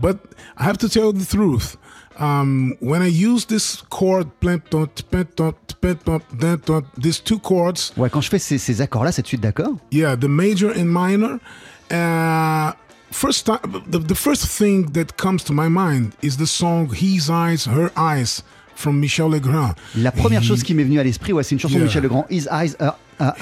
But 0.00 0.18
I 0.56 0.64
have 0.64 0.78
to 0.78 0.88
tell 0.88 1.12
the 1.12 1.24
truth. 1.24 1.76
Um, 2.18 2.76
when 2.80 3.00
I 3.02 3.06
use 3.06 3.46
this 3.46 3.82
chord, 3.88 4.30
these 6.96 7.20
two 7.20 7.38
chords, 7.38 7.92
Ouais, 7.96 8.10
quand 8.10 8.20
je 8.20 8.28
fais 8.28 8.38
ces, 8.38 8.58
ces 8.58 8.80
accords-là, 8.80 9.12
cette 9.12 9.26
suite 9.26 9.40
d'accords, 9.40 9.78
yeah, 9.90 10.14
the 10.14 10.28
major 10.28 10.70
and 10.70 10.86
minor. 10.92 11.40
Uh, 11.90 12.72
first 13.10 13.46
time, 13.46 13.60
the, 13.88 13.98
the 13.98 14.14
first 14.14 14.46
thing 14.46 14.92
that 14.92 15.16
comes 15.16 15.42
to 15.44 15.52
my 15.52 15.68
mind 15.68 16.14
is 16.22 16.36
the 16.36 16.46
song 16.46 16.88
"His 16.92 17.30
Eyes, 17.30 17.64
Her 17.64 17.90
Eyes" 17.96 18.42
from 18.82 18.98
Michel 19.00 19.28
Legrand. 19.30 19.74
la 19.96 20.10
première 20.12 20.42
chose 20.42 20.62
qui 20.62 20.74
m'est 20.74 20.84
venue 20.84 20.98
à 20.98 21.04
l'esprit, 21.04 21.32
ouais, 21.32 21.42
c'est 21.44 21.54
une 21.54 21.60
chanson 21.60 21.78
de. 21.78 21.84
Michel 21.84 22.02
Legrand, 22.02 22.26
His 22.28 22.46
Eyes, 22.50 22.74
Her- 22.80 22.96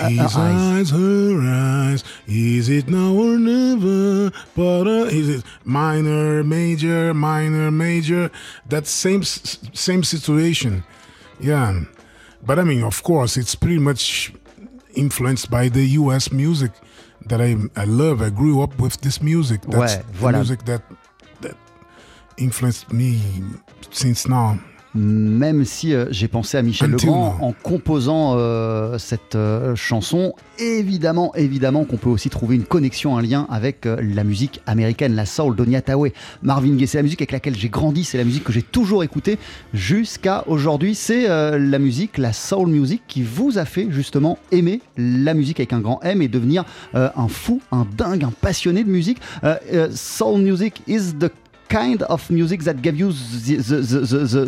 His 0.09 0.19
Her 0.37 0.41
Eyes. 0.41 0.91
her 0.93 1.41
eyes. 1.43 2.05
Is 2.29 2.69
it 2.69 2.89
now 2.89 3.15
or 3.17 3.39
never? 3.39 4.31
But 4.55 4.87
uh, 4.87 5.07
is 5.11 5.29
it 5.29 5.43
minor, 5.65 6.45
major, 6.45 7.15
minor, 7.15 7.71
major? 7.71 8.31
That 8.69 8.87
same 8.87 9.23
same 9.25 10.03
situation. 10.05 10.83
Yeah, 11.41 11.81
but 12.47 12.59
I 12.59 12.65
mean, 12.65 12.85
of 12.85 13.03
course, 13.03 13.39
it's 13.41 13.55
pretty 13.57 13.79
much 13.81 14.33
influenced 14.95 15.51
by 15.51 15.71
the 15.71 15.85
U.S. 16.03 16.31
music 16.31 16.73
that 17.29 17.41
I 17.41 17.57
I 17.77 17.87
love. 17.87 18.21
I 18.21 18.29
grew 18.31 18.61
up 18.63 18.79
with 18.79 19.01
this 19.01 19.21
music. 19.23 19.61
That's 19.63 19.97
Ouais, 19.97 20.03
the 20.21 20.33
music 20.39 20.65
that 20.67 20.83
that 21.41 21.57
influenced 22.37 22.93
me 22.93 23.21
since 23.91 24.29
now. 24.29 24.59
Même 24.95 25.65
si 25.65 25.95
euh, 25.95 26.07
j'ai 26.11 26.27
pensé 26.27 26.57
à 26.57 26.63
Michel 26.63 26.91
Legrand 26.91 27.39
en 27.41 27.53
composant 27.53 28.35
euh, 28.37 28.99
cette 28.99 29.37
euh, 29.37 29.77
chanson, 29.77 30.35
évidemment, 30.59 31.33
évidemment 31.37 31.85
qu'on 31.85 31.97
peut 31.97 32.09
aussi 32.09 32.29
trouver 32.29 32.57
une 32.57 32.65
connexion, 32.65 33.17
un 33.17 33.23
lien 33.23 33.47
avec 33.51 33.85
la 33.87 34.25
musique 34.25 34.61
américaine, 34.67 35.15
la 35.15 35.27
soul, 35.27 35.55
Donny 35.55 35.77
Hathaway, 35.77 36.13
Marvin 36.43 36.75
Gaye. 36.75 36.89
C'est 36.89 36.99
la 36.99 37.03
musique 37.03 37.21
avec 37.21 37.31
laquelle 37.31 37.57
j'ai 37.57 37.69
grandi, 37.69 38.03
c'est 38.03 38.19
la 38.19 38.25
musique 38.25 38.45
que 38.45 38.53
j'ai 38.53 38.63
toujours 38.63 39.05
écoutée 39.05 39.39
jusqu'à 39.73 40.45
aujourd'hui. 40.49 40.95
C'est 40.95 41.29
la 41.29 41.79
musique, 41.79 42.19
la 42.19 42.33
soul 42.33 42.69
music, 42.69 43.03
qui 43.07 43.23
vous 43.23 43.59
a 43.59 43.65
fait 43.65 43.89
justement 43.91 44.39
aimer 44.51 44.81
la 44.97 45.35
musique 45.35 45.61
avec 45.61 45.73
un 45.73 45.81
grand 45.81 46.01
M 46.03 46.21
et 46.21 46.29
devenir 46.29 46.65
un 46.95 47.29
fou, 47.29 47.63
un 47.73 47.87
dingue, 47.97 48.25
un 48.25 48.33
passionné 48.33 48.85
de 48.85 48.91
musique. 48.91 49.19
Soul 49.95 50.41
music 50.41 50.83
is 50.87 51.15
the 51.19 51.31
kind 51.71 52.03
of 52.03 52.29
music 52.31 52.61
that 52.65 52.83
gave 52.83 52.97
you 52.97 53.13
the, 53.13 53.57
the, 53.57 53.77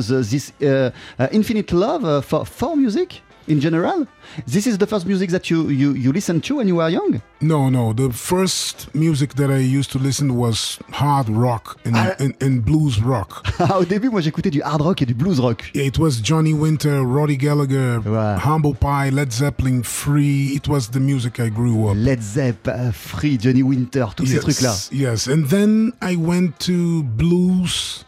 the, 0.08 0.26
this 0.30 0.52
uh, 0.60 0.90
uh, 1.18 1.28
infinite 1.32 1.72
love 1.72 2.04
uh, 2.04 2.20
for, 2.20 2.44
for 2.44 2.76
music 2.76 3.22
in 3.48 3.60
general? 3.60 4.06
This 4.46 4.66
is 4.66 4.78
the 4.78 4.86
first 4.86 5.06
music 5.06 5.30
that 5.30 5.50
you, 5.50 5.68
you, 5.68 5.92
you 5.92 6.12
listened 6.12 6.44
to 6.44 6.56
when 6.56 6.68
you 6.68 6.76
were 6.76 6.88
young? 6.88 7.20
No, 7.40 7.68
no. 7.68 7.92
The 7.92 8.10
first 8.12 8.94
music 8.94 9.34
that 9.34 9.50
I 9.50 9.58
used 9.58 9.90
to 9.92 9.98
listen 9.98 10.36
was 10.36 10.78
hard 10.92 11.28
rock 11.28 11.78
and, 11.84 11.96
Ah. 11.96 12.14
and, 12.18 12.34
and 12.40 12.64
blues 12.64 13.00
rock. 13.02 13.44
Ah, 13.58 13.78
Au 13.80 13.84
début, 13.84 14.10
moi 14.10 14.20
j'écoutais 14.20 14.50
du 14.50 14.62
hard 14.62 14.80
rock 14.80 15.02
et 15.02 15.06
du 15.06 15.14
blues 15.14 15.40
rock. 15.40 15.70
Yeah, 15.74 15.84
it 15.86 15.98
was 15.98 16.20
Johnny 16.22 16.54
Winter, 16.54 17.02
Roddy 17.02 17.36
Gallagher, 17.36 18.00
Wow. 18.04 18.36
Humble 18.38 18.74
Pie, 18.74 19.10
Led 19.10 19.32
Zeppelin, 19.32 19.82
Free. 19.82 20.54
It 20.54 20.68
was 20.68 20.88
the 20.90 21.00
music 21.00 21.38
I 21.40 21.48
grew 21.50 21.88
up. 21.88 21.96
Led 21.96 22.22
Zeppelin, 22.22 22.88
uh, 22.88 22.92
Free, 22.92 23.36
Johnny 23.38 23.62
Winter, 23.62 24.06
tous 24.16 24.26
ces 24.26 24.38
trucs-là. 24.40 24.74
Yes, 24.92 25.26
and 25.26 25.46
then 25.48 25.92
I 26.00 26.16
went 26.16 26.58
to 26.66 27.02
blues 27.02 28.04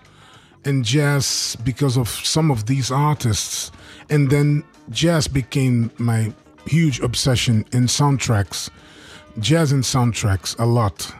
and 0.65 0.83
jazz 0.85 1.57
because 1.65 1.99
of 1.99 2.09
some 2.09 2.51
of 2.51 2.65
these 2.67 2.91
artists, 2.91 3.71
and 4.09 4.31
then 4.31 4.63
jazz 4.91 5.29
became 5.29 5.91
my 5.99 6.33
huge 6.67 7.01
obsession 7.01 7.65
in 7.73 7.85
soundtracks. 7.85 8.71
Jazz 9.39 9.73
and 9.73 9.83
soundtracks 9.83 10.59
a 10.59 10.65
lot. 10.65 11.13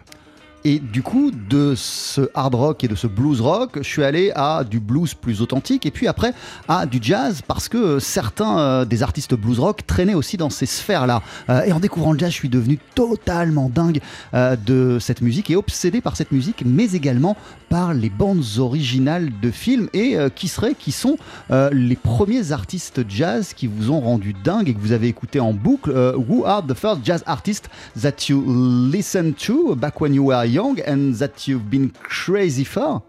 Et 0.67 0.79
du 0.79 1.03
coup, 1.03 1.31
de 1.31 1.75
ce 1.77 2.31
hard 2.33 2.55
rock 2.55 2.85
et 2.85 2.89
de 2.89 2.95
ce 2.95 3.07
blues 3.07 3.43
rock, 3.43 3.73
je 3.83 3.87
suis 3.87 4.03
allé 4.03 4.33
à 4.35 4.65
du 4.65 4.81
blues 4.81 5.13
plus 5.13 5.43
authentique 5.43 5.85
et 5.85 5.91
puis 5.91 6.09
après 6.09 6.33
à 6.69 6.87
du 6.87 7.01
jazz 7.03 7.43
parce 7.47 7.69
que 7.69 7.77
euh, 7.77 8.01
certains 8.01 8.59
euh, 8.59 8.85
des 8.87 9.03
artistes 9.03 9.35
blues 9.35 9.59
rock 9.59 9.87
traînaient 9.87 10.15
aussi 10.15 10.39
dans 10.39 10.49
ces 10.49 10.65
sphères-là. 10.65 11.21
Euh, 11.51 11.65
et 11.65 11.73
en 11.73 11.81
découvrant 11.81 12.13
le 12.13 12.19
jazz, 12.19 12.31
je 12.31 12.37
suis 12.37 12.49
devenu 12.49 12.79
totalement 12.95 13.69
dingue 13.69 14.01
de 14.33 14.99
cette 15.01 15.21
musique 15.21 15.51
et 15.51 15.57
obsédé 15.57 16.01
par 16.01 16.17
cette 16.17 16.33
musique, 16.33 16.63
mais 16.65 16.93
également 16.93 17.37
par 17.69 17.93
les 17.93 18.09
bandes 18.09 18.43
originales 18.59 19.31
de 19.43 19.51
films 19.51 19.89
et 19.93 20.17
qui 20.35 20.49
seraient, 20.49 20.75
qui 20.75 20.93
sont 20.93 21.17
les 21.51 21.97
premiers 21.97 22.53
artistes 22.53 23.03
jazz 23.09 23.53
qui 23.55 23.67
vous 23.67 23.91
ont 23.91 24.01
rendu 24.01 24.35
dingue 24.45 24.69
et 24.69 24.75
que 24.75 24.81
vous 24.81 24.93
avez 24.93 25.09
écouté 25.09 25.41
en 25.41 25.53
boucle. 25.53 25.91
Who 25.91 26.45
are 26.47 26.65
the 26.67 26.75
first 26.75 27.05
jazz 27.05 27.23
artists 27.27 27.69
that 28.01 28.29
you 28.29 28.45
listened 28.91 29.37
to 29.47 29.75
back 29.75 30.01
when 30.01 30.15
you 30.15 30.27
were 30.27 30.54
young 30.55 30.81
and 30.81 31.15
that 31.19 31.47
you've 31.47 31.69
been 31.71 31.91
crazy 31.91 32.65
for? 32.65 33.03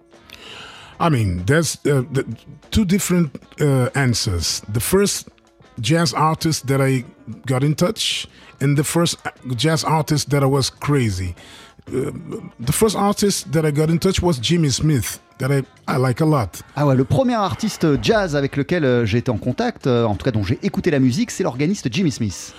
I 0.99 1.09
mean, 1.09 1.43
there's 1.45 1.77
uh, 1.85 2.03
the, 2.11 2.25
two 2.71 2.85
different 2.85 3.31
uh, 3.59 3.89
answers. 3.95 4.61
The 4.67 4.79
first 4.79 5.29
jazz 5.79 6.13
artist 6.13 6.67
that 6.67 6.81
I 6.81 7.03
got 7.45 7.63
in 7.63 7.75
touch, 7.75 8.27
and 8.61 8.77
the 8.77 8.83
first 8.83 9.17
jazz 9.55 9.83
artist 9.83 10.29
that 10.29 10.43
I 10.43 10.45
was 10.47 10.69
crazy. 10.69 11.35
Uh, 11.87 12.11
the 12.59 12.71
first 12.71 12.95
artist 12.95 13.51
that 13.51 13.65
I 13.65 13.71
got 13.71 13.89
in 13.89 13.99
touch 13.99 14.21
was 14.21 14.39
Jimmy 14.39 14.69
Smith, 14.69 15.19
that 15.37 15.51
I, 15.51 15.63
I 15.87 15.97
like 15.97 16.21
a 16.21 16.25
lot. 16.25 16.63
Ah 16.75 16.85
ouais, 16.85 16.95
le 16.95 17.03
premier 17.03 17.35
artiste 17.35 18.01
jazz 18.01 18.35
avec 18.35 18.55
lequel 18.55 18.85
euh, 18.85 19.05
j'ai 19.05 19.19
été 19.19 19.29
en 19.29 19.37
contact, 19.37 19.85
euh, 19.85 20.05
en 20.05 20.15
tout 20.15 20.23
cas 20.23 20.31
dont 20.31 20.43
j'ai 20.43 20.59
écouté 20.63 20.89
la 20.91 20.99
musique, 20.99 21.29
c'est 21.29 21.43
l'organiste 21.43 21.87
Jimmy 21.91 22.11
Smith. 22.11 22.53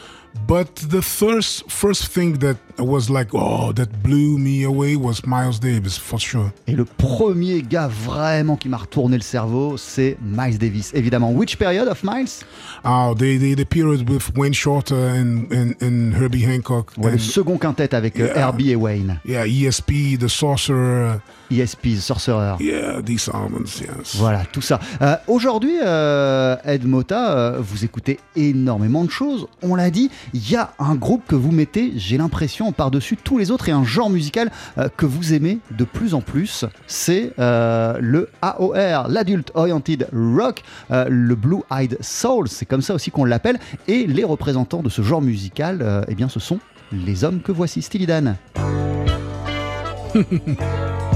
But 0.47 0.89
the 0.91 1.01
first 1.03 1.65
first 1.69 2.07
thing 2.13 2.39
that 2.39 2.57
was 2.79 3.09
like, 3.11 3.31
oh, 3.35 3.73
that 3.73 3.89
blew 4.03 4.39
me 4.39 4.65
away 4.65 4.95
was 4.97 5.25
Miles 5.27 5.59
Davis 5.59 5.97
for 5.99 6.19
sure. 6.21 6.53
Et 6.67 6.73
le 6.73 6.85
premier 6.85 7.63
gars 7.63 7.89
vraiment 7.89 8.57
qui 8.57 8.69
m'a 8.69 8.77
retourné 8.77 9.17
le 9.17 9.23
cerveau, 9.23 9.77
c'est 9.77 10.17
Miles 10.23 10.59
Davis. 10.59 10.93
Évidemment, 10.95 11.31
which 11.33 11.59
period 11.59 11.89
of 11.89 12.03
Miles? 12.05 12.45
Oh, 12.85 13.15
the 13.17 13.39
the, 13.39 13.55
the 13.57 13.65
period 13.65 14.09
with 14.09 14.31
Wayne 14.37 14.53
Shorter 14.55 14.95
and 14.95 15.47
and, 15.53 15.75
and 15.83 16.13
Herbie 16.15 16.45
Hancock. 16.45 16.93
Ouais, 16.99 17.13
Le 17.13 17.19
second 17.19 17.59
quintet 17.59 17.95
avec 17.95 18.21
euh, 18.21 18.27
Yeah. 18.27 18.39
Herbie 18.49 18.71
et 18.73 18.77
Wayne. 18.77 19.21
yeah, 19.25 19.47
ESP, 19.47 20.19
The 20.19 20.29
Sorcerer. 20.29 21.19
ESP, 21.51 21.87
E 21.97 22.01
Sorcerer. 22.01 22.57
Yeah, 22.61 23.01
these 23.03 23.29
albums, 23.33 23.67
yes. 23.81 24.17
Voilà, 24.17 24.45
tout 24.53 24.61
ça. 24.61 24.81
Euh, 25.01 25.17
Aujourd'hui, 25.29 25.79
euh, 25.81 26.57
Ed 26.65 26.85
Mota, 26.85 27.37
euh, 27.39 27.61
vous 27.61 27.85
écoutez 27.85 28.19
énormément 28.35 29.05
de 29.05 29.11
choses. 29.11 29.47
On 29.63 29.77
l'a 29.77 29.91
dit, 29.91 30.11
il 30.35 30.51
y 30.51 30.57
a 30.57 30.73
un 30.79 30.95
groupe 30.95 31.23
que 31.27 31.35
vous 31.35 31.53
mettez, 31.53 31.93
j'ai 31.97 32.19
l'impression, 32.19 32.73
par-dessus 32.73 33.17
tous 33.17 33.39
les 33.39 33.51
autres 33.51 33.69
et 33.69 33.73
un 33.73 33.85
genre 33.85 34.11
musical 34.11 34.51
euh, 34.79 34.89
que 34.97 35.07
vous 35.07 35.35
aimez 35.35 35.59
de 35.71 35.85
plus 35.85 36.15
en 36.15 36.21
plus. 36.21 36.65
C'est 36.87 37.33
euh, 37.39 37.99
le 38.01 38.29
AOR, 38.43 39.09
l'Adult 39.09 39.51
Oriented 39.55 40.09
Rock, 40.13 40.63
euh, 40.91 41.07
le 41.09 41.35
Blue 41.35 41.63
Eyed 41.71 41.99
Soul, 42.01 42.49
c'est 42.49 42.67
comme 42.67 42.83
ça 42.83 42.95
aussi 42.95 43.11
qu'on 43.11 43.25
l'appelle. 43.25 43.59
Et 43.89 44.07
les 44.07 44.25
représentants 44.25 44.83
de 44.83 44.89
ce 44.89 45.03
genre 45.03 45.23
musical, 45.23 46.05
eh 46.09 46.15
bien, 46.15 46.29
ce 46.29 46.41
sont 46.41 46.59
les 46.93 47.25
hommes 47.25 47.41
que 47.41 47.53
voici, 47.53 47.83
Steely 47.83 48.07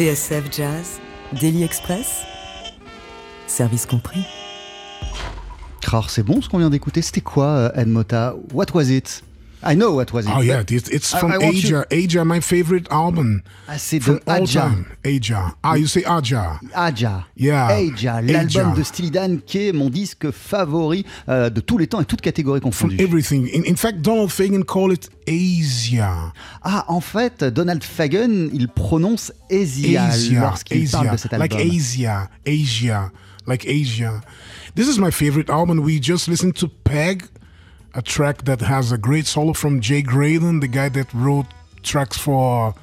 TSF 0.00 0.50
Jazz, 0.50 0.98
Daily 1.38 1.62
Express, 1.62 2.22
service 3.46 3.84
compris. 3.84 4.24
C'est 6.08 6.22
bon 6.22 6.40
ce 6.40 6.48
qu'on 6.48 6.56
vient 6.56 6.70
d'écouter. 6.70 7.02
C'était 7.02 7.20
quoi, 7.20 7.48
euh, 7.48 7.72
Ed 7.74 7.86
Mota 7.86 8.34
What 8.54 8.68
was 8.72 8.84
it? 8.84 9.22
I 9.62 9.74
know 9.74 9.92
what 9.94 10.12
was 10.12 10.24
it. 10.26 10.32
Oh 10.34 10.40
yeah, 10.40 10.62
it's, 10.66 10.88
it's 10.88 11.12
I- 11.14 11.20
from 11.20 11.32
I 11.32 11.36
you- 11.36 11.50
Aja. 11.50 11.84
Aja, 11.92 12.24
my 12.24 12.40
favorite 12.40 12.86
album. 12.90 13.42
Ah, 13.68 13.76
from 13.76 14.16
de 14.16 14.22
all 14.26 14.42
Aja. 14.42 14.70
Aja. 15.04 15.54
Ah, 15.62 15.74
you 15.74 15.86
say 15.86 16.02
Aja. 16.04 16.58
Aja. 16.74 17.26
Yeah. 17.36 17.68
Aja, 17.68 18.22
l'album 18.22 18.74
de 18.74 18.82
Steely 18.82 19.10
Dan 19.10 19.40
qui 19.44 19.68
est 19.68 19.72
mon 19.72 19.90
disque 19.90 20.30
favori 20.30 21.04
euh, 21.28 21.50
de 21.50 21.60
tous 21.60 21.76
les 21.78 21.86
temps 21.86 22.00
et 22.00 22.06
toutes 22.06 22.22
catégories 22.22 22.60
From 22.60 22.70
confondues. 22.70 23.00
everything. 23.02 23.48
In, 23.54 23.62
in 23.70 23.76
fact, 23.76 24.00
Donald 24.00 24.30
Fagen 24.30 24.64
called 24.64 24.92
it 24.92 25.10
Asia. 25.28 26.32
Ah, 26.62 26.84
en 26.88 27.00
fait, 27.00 27.44
Donald 27.44 27.82
Fagen, 27.84 28.50
il 28.52 28.68
prononce 28.68 29.32
Asia, 29.50 30.04
Asia. 30.06 30.40
lorsqu'il 30.40 30.88
parle 30.88 31.10
de 31.12 31.16
cet 31.16 31.32
album. 31.32 31.48
Like 31.48 31.60
Asia. 31.74 32.30
Asia. 32.46 33.10
Like 33.46 33.66
Asia. 33.66 34.20
This 34.74 34.88
is 34.88 34.98
my 34.98 35.10
favorite 35.10 35.50
album. 35.50 35.80
We 35.80 36.00
just 36.02 36.28
listened 36.28 36.54
to 36.56 36.68
Peg, 36.68 37.22
a 37.94 38.02
track 38.02 38.44
that 38.44 38.60
has 38.60 38.92
a 38.92 38.98
great 38.98 39.26
solo 39.26 39.52
from 39.52 39.80
Jay 39.80 40.02
Graydon, 40.02 40.60
the 40.60 40.68
guy 40.68 40.88
that 40.90 41.12
wrote 41.14 41.46
tracks 41.82 42.18
for 42.18 42.74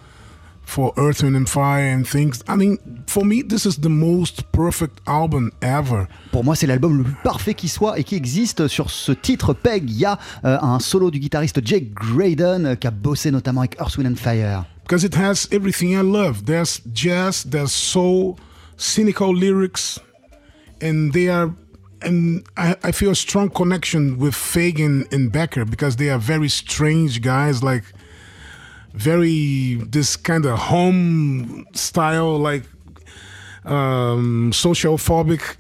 for 0.66 0.92
Earth 0.98 1.24
and 1.24 1.48
Fire 1.48 1.88
and 1.88 2.06
things. 2.06 2.44
I 2.50 2.58
mean, 2.58 2.78
for 3.08 3.24
me, 3.24 3.42
this 3.42 3.66
is 3.66 3.78
the 3.78 3.90
most 3.90 4.52
perfect 4.52 5.00
album 5.08 5.52
ever. 5.62 6.08
Pour 6.34 6.44
moi, 6.44 6.56
c'est 6.56 6.68
l'album 6.68 6.98
le 6.98 7.04
plus 7.06 7.16
parfait 7.24 7.54
qui 7.54 7.70
soit 7.70 7.98
et 7.98 8.04
qui 8.04 8.16
existe 8.16 8.68
sur 8.68 8.90
ce 8.90 9.14
titre 9.14 9.54
Peg. 9.54 9.90
Il 9.90 9.98
y 9.98 10.06
a 10.06 10.20
euh, 10.44 10.58
un 10.62 10.80
solo 10.80 11.10
du 11.10 11.20
guitariste 11.20 11.62
Jake 11.66 11.94
Graydon 11.94 12.66
euh, 12.66 12.76
qui 12.76 12.86
a 12.86 12.92
bossé 12.92 13.32
notamment 13.32 13.62
avec 13.62 13.80
Earth, 13.80 13.98
Wind 13.98 14.12
and 14.12 14.16
Fire. 14.18 14.66
because 14.88 15.04
it 15.04 15.16
has 15.16 15.50
everything 15.52 15.98
I 15.98 16.02
love. 16.02 16.46
There's 16.46 16.80
jazz, 16.94 17.44
there's 17.44 17.74
soul, 17.74 18.40
cynical 18.78 19.36
lyrics, 19.36 20.00
and 20.82 21.12
they 21.12 21.28
are. 21.28 21.54
And 22.02 22.46
I, 22.56 22.76
I 22.84 22.92
feel 22.92 23.12
a 23.12 23.16
strong 23.16 23.50
connection 23.50 24.18
with 24.18 24.36
Fagan 24.36 25.08
and 25.12 25.32
Becker 25.32 25.66
because 25.66 25.96
they 25.96 26.10
are 26.10 26.20
very 26.20 26.50
strange 26.50 27.22
guys, 27.22 27.64
like 27.64 27.84
very 28.94 29.76
this 29.90 30.16
kind 30.16 30.46
of 30.46 30.58
home 30.58 31.66
style, 31.74 32.38
like 32.38 32.64
um, 33.66 34.52
social 34.54 34.98
phobic. 34.98 35.58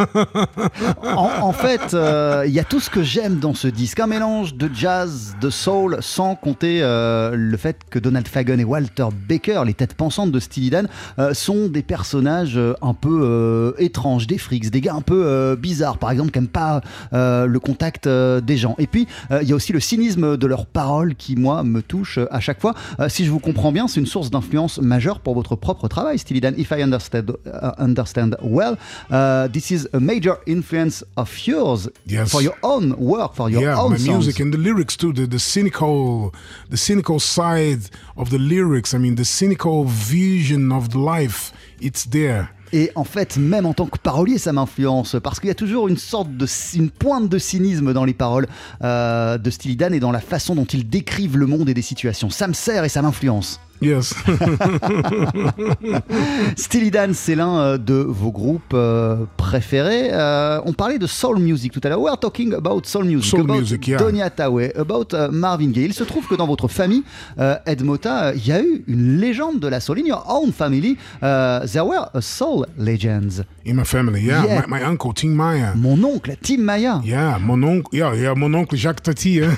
En, 1.02 1.52
fait, 1.52 1.94
euh, 1.94 2.44
il 2.46 2.52
y 2.52 2.60
a 2.60 2.64
tout 2.64 2.80
ce 2.80 2.90
que 2.90 3.02
j'aime 3.02 3.38
dans 3.38 3.54
ce 3.54 3.68
disque. 3.68 4.00
Un 4.00 4.06
mélange 4.06 4.54
de 4.54 4.70
jazz, 4.72 5.34
de 5.40 5.50
soul, 5.50 5.98
sans 6.00 6.34
compter 6.34 6.80
euh, 6.82 7.34
le 7.34 7.56
fait 7.56 7.78
que 7.90 7.98
Donald 7.98 8.26
Fagen 8.28 8.60
et 8.60 8.64
Walter 8.64 9.08
Baker, 9.28 9.62
les 9.66 9.74
têtes 9.74 9.94
pensantes 9.94 10.32
de 10.32 10.40
Steely 10.40 10.70
Dan, 10.70 10.88
euh, 11.18 11.34
sont 11.34 11.68
des 11.68 11.82
personnages 11.82 12.58
un 12.82 12.94
peu 12.94 13.74
étranges, 13.78 14.26
des 14.26 14.38
freaks, 14.38 14.70
des 14.70 14.80
gars 14.80 14.94
un 14.94 15.00
peu 15.00 15.56
bizarres, 15.56 15.98
par 15.98 16.10
exemple, 16.10 16.30
qui 16.30 16.38
n'aiment 16.38 16.48
pas 16.48 16.80
le 17.12 17.58
contact 17.58 18.08
des 18.08 18.56
gens. 18.56 18.74
Et 18.78 18.86
puis, 18.86 19.06
il 19.42 19.48
y 19.48 19.52
a 19.52 19.54
aussi 19.54 19.72
le 19.72 19.80
cynisme 19.80 20.36
de 20.36 20.46
leurs 20.46 20.66
paroles 20.66 21.14
qui, 21.14 21.36
moi, 21.36 21.62
me 21.62 21.82
touche 21.82 22.18
à 22.30 22.40
chaque 22.40 22.60
fois. 22.60 22.74
Si 23.08 23.24
je 23.24 23.30
vous 23.30 23.40
comprends 23.40 23.72
bien, 23.72 23.88
c'est 23.88 24.00
une 24.00 24.06
source 24.06 24.30
d'influence 24.30 24.78
majeure 24.78 25.20
pour 25.20 25.34
votre 25.34 25.56
propre 25.56 25.88
travail, 25.88 26.18
Steely 26.18 26.40
Dan. 26.40 26.54
If 26.56 26.70
I 26.70 26.82
understand, 26.82 27.32
uh, 27.46 27.72
understand 27.78 28.36
well, 28.42 28.76
uh, 29.10 29.48
this 29.48 29.70
is 29.70 29.88
a 29.92 30.00
major 30.00 30.36
influence 30.46 31.04
of 31.16 31.30
yours 31.46 31.88
Yes. 32.06 32.30
for 32.30 32.42
your 32.42 32.56
own 32.62 32.94
work, 32.98 33.34
for 33.34 33.50
your 33.50 33.62
yeah, 33.62 33.78
own 33.80 33.90
my 33.92 33.98
songs. 33.98 34.08
music 34.26 34.40
and 34.40 34.52
the 34.52 34.58
lyrics 34.58 34.96
too. 34.96 35.12
The 35.12 35.26
the 35.26 35.38
cynical, 35.38 36.32
the 36.70 36.76
cynical 36.76 37.18
side 37.20 37.82
of 38.16 38.30
the 38.30 38.38
lyrics. 38.38 38.94
I 38.94 38.98
mean, 38.98 39.16
the 39.16 39.24
cynical 39.24 39.84
vision 39.84 40.72
of 40.72 40.88
the 40.90 40.98
life. 40.98 41.52
It's 41.80 42.04
there. 42.08 42.48
Et 42.72 42.92
en 42.94 43.02
fait, 43.02 43.36
même 43.36 43.66
en 43.66 43.74
tant 43.74 43.86
que 43.86 43.98
parolier, 43.98 44.38
ça 44.38 44.52
m'influence 44.52 45.16
parce 45.20 45.40
qu'il 45.40 45.48
y 45.48 45.50
a 45.50 45.56
toujours 45.56 45.88
une 45.88 45.96
sorte 45.96 46.28
de 46.36 46.46
une 46.76 46.90
pointe 46.90 47.28
de 47.28 47.36
cynisme 47.38 47.92
dans 47.92 48.04
les 48.04 48.14
paroles 48.14 48.46
euh, 48.84 49.38
de 49.38 49.50
Steely 49.50 49.74
Dan 49.74 49.92
et 49.92 49.98
dans 49.98 50.12
la 50.12 50.20
façon 50.20 50.54
dont 50.54 50.66
ils 50.66 50.88
décrivent 50.88 51.36
le 51.36 51.46
monde 51.46 51.68
et 51.68 51.74
des 51.74 51.82
situations. 51.82 52.30
Ça 52.30 52.46
me 52.46 52.52
sert 52.52 52.84
et 52.84 52.88
ça 52.88 53.02
m'influence. 53.02 53.58
Yes. 53.80 54.14
Steely 56.56 56.90
Dan, 56.90 57.14
c'est 57.14 57.34
l'un 57.34 57.58
euh, 57.58 57.78
de 57.78 57.94
vos 57.94 58.30
groupes 58.30 58.74
euh, 58.74 59.24
préférés. 59.38 60.10
Euh, 60.12 60.60
on 60.66 60.74
parlait 60.74 60.98
de 60.98 61.06
soul 61.06 61.38
music 61.38 61.72
tout 61.72 61.80
à 61.84 61.88
l'heure. 61.88 62.00
We 62.00 62.10
are 62.10 62.18
talking 62.18 62.52
about 62.52 62.82
soul 62.84 63.04
music, 63.04 63.30
Soul 63.30 63.40
about 63.40 63.54
music, 63.54 63.88
yeah. 63.88 63.98
Donny 63.98 64.20
Hathaway, 64.20 64.72
about 64.76 65.14
Marvin 65.30 65.70
Gaye. 65.70 65.86
Il 65.86 65.94
se 65.94 66.04
trouve 66.04 66.26
que 66.26 66.34
dans 66.34 66.46
votre 66.46 66.68
famille, 66.68 67.04
Ed 67.38 67.82
Mota, 67.82 68.34
il 68.34 68.46
y 68.46 68.52
a 68.52 68.60
eu 68.60 68.84
une 68.86 69.16
légende 69.16 69.60
de 69.60 69.68
la 69.68 69.80
soul. 69.80 70.00
In 70.00 70.06
your 70.06 70.24
own 70.28 70.52
family, 70.52 70.98
uh, 71.22 71.66
there 71.66 71.84
were 71.84 72.10
a 72.12 72.20
soul 72.20 72.66
legends. 72.76 73.42
In 73.64 73.74
my 73.74 73.84
family, 73.84 74.22
yeah. 74.22 74.44
Yeah. 74.44 74.66
My, 74.66 74.80
my 74.80 74.86
uncle 74.86 75.14
Tim 75.14 75.34
Maya. 75.34 75.74
Mon 75.74 76.02
oncle, 76.04 76.34
Tim 76.42 76.58
Maya. 76.58 77.00
Yeah, 77.04 77.38
mon 77.38 77.62
oncle. 77.62 77.90
Yeah, 77.92 78.14
yeah, 78.14 78.34
mon 78.34 78.54
oncle 78.54 78.76
Jacques 78.76 79.02
Tati. 79.02 79.40
eh? 79.44 79.56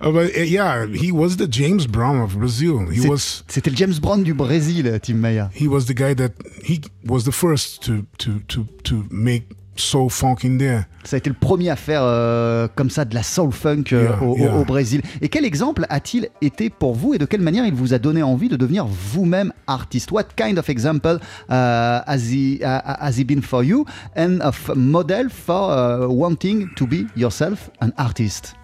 Uh, 0.00 0.10
but 0.10 0.36
uh, 0.36 0.40
yeah, 0.40 0.86
he 0.86 1.12
was 1.12 1.36
the 1.36 1.46
James 1.46 1.86
Brown 1.86 2.19
of 2.22 2.36
Brazil. 2.36 2.86
He 2.92 3.00
C'est- 3.02 3.08
was 3.08 3.42
C'était 3.48 3.70
le 3.70 3.76
James 3.76 3.94
Brown 4.00 4.22
du 4.22 4.34
Brésil, 4.34 4.98
Tim 5.02 5.14
Maya. 5.14 5.50
he 5.58 5.66
was 5.66 5.82
the 5.86 5.94
guy 5.94 6.14
that 6.14 6.30
he 6.66 6.80
was 7.08 7.22
the 7.24 7.32
first 7.32 7.82
to 7.84 8.04
to 8.18 8.30
to 8.48 8.64
to 8.84 9.04
make 9.10 9.44
soul 9.76 10.10
funk 10.10 10.44
in 10.44 10.58
there. 10.58 10.82
Ça 11.04 11.16
a 11.16 11.18
été 11.18 11.30
le 11.30 11.36
premier 11.36 11.70
à 11.70 11.76
faire 11.76 12.02
euh, 12.02 12.68
comme 12.74 12.90
ça 12.90 13.06
de 13.06 13.14
la 13.14 13.22
soul 13.22 13.50
funk 13.50 13.84
euh, 13.92 14.02
Yeah, 14.02 14.22
au, 14.22 14.32
au- 14.32 14.36
yeah. 14.36 14.54
au 14.56 14.64
Brésil. 14.66 15.00
Et 15.22 15.30
quel 15.30 15.46
exemple 15.46 15.86
a-t-il 15.88 16.28
été 16.42 16.68
pour 16.68 16.94
vous 16.94 17.14
et 17.14 17.18
de 17.18 17.24
quelle 17.24 17.40
manière 17.40 17.64
il 17.64 17.72
vous 17.72 17.94
a 17.94 17.98
donné 17.98 18.22
envie 18.22 18.50
de 18.50 18.56
devenir 18.56 18.84
vous-même 18.84 19.54
artiste? 19.66 20.10
What 20.10 20.24
kind 20.36 20.58
of 20.58 20.68
example 20.68 21.18
uh, 21.48 22.02
has, 22.06 22.18
he, 22.30 22.58
uh, 22.60 22.80
has 23.00 23.12
he 23.18 23.24
been 23.24 23.40
for 23.40 23.64
you? 23.64 23.86
And 24.14 24.40
of 24.42 24.70
model 24.76 25.30
for 25.30 25.70
uh, 25.72 26.06
wanting 26.08 26.68
to 26.76 26.86
be 26.86 27.06
yourself 27.16 27.70
an 27.80 27.92
artist? 27.96 28.54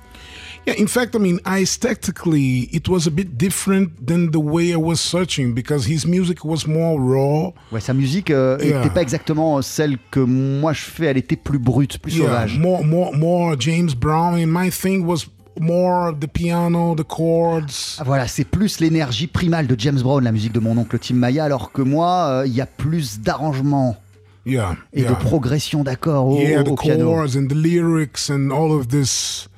Yeah, 0.67 0.75
in 0.79 0.89
fact, 0.89 1.15
I 1.15 1.19
mean, 1.21 1.39
aesthetically, 1.47 2.69
it 2.73 2.89
was 2.89 3.07
a 3.07 3.11
bit 3.11 3.39
different 3.39 3.91
than 4.05 4.31
the 4.33 4.41
way 4.41 4.73
I 4.73 4.77
was 4.77 5.01
searching 5.01 5.55
because 5.55 5.87
his 5.87 6.05
music 6.07 6.45
was 6.45 6.67
more 6.67 6.99
raw. 7.01 7.53
Ouais, 7.71 7.81
sa 7.81 7.93
musique 7.95 8.31
n'était 8.31 8.69
Yeah. 8.71 8.89
pas 8.91 9.03
exactement 9.03 9.63
celle 9.63 9.97
que 10.11 10.19
moi 10.21 10.73
je 10.73 10.83
fais, 10.83 11.07
elle 11.07 11.19
était 11.19 11.37
plus 11.37 11.59
brute, 11.61 11.99
plus 11.99 12.17
Yeah, 12.17 12.27
sauvage. 12.27 12.59
more, 12.59 12.83
more, 12.85 13.15
more 13.15 13.55
James 13.59 13.95
Brown. 13.95 14.35
And 14.35 14.49
my 14.49 14.71
thing 14.71 15.05
was 15.07 15.27
more 15.61 16.13
the 16.19 16.27
piano, 16.27 16.95
the 16.97 17.05
chords. 17.07 17.97
Ah, 18.01 18.05
Voilà, 18.05 18.27
c'est 18.27 18.45
plus 18.45 18.81
l'énergie 18.81 19.29
primale 19.29 19.67
de 19.69 19.77
James 19.79 20.01
Brown, 20.03 20.25
la 20.25 20.33
musique 20.33 20.53
de 20.53 20.61
mon 20.61 20.77
oncle 20.77 20.99
Tim 20.99 21.15
Maya, 21.15 21.45
alors 21.45 21.71
que 21.73 21.83
moi, 21.83 22.27
euh, 22.43 22.47
il 22.47 22.55
y 22.55 22.61
a 22.61 22.67
plus 22.67 23.21
d'arrangements 23.21 23.97
Yeah, 24.45 24.77
et 24.93 25.03
yeah. 25.03 25.11
de 25.11 25.15
progression 25.15 25.83
d'accords 25.83 26.27
au, 26.29 26.39
yeah, 26.41 26.63
the 26.63 26.75
chords 26.77 27.37
and 27.37 27.47
the 27.49 27.55
lyrics 27.55 28.31
and 28.31 28.51
all 28.51 28.73
of 28.73 28.89
this. 28.89 29.49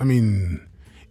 I 0.00 0.04
mean, 0.04 0.60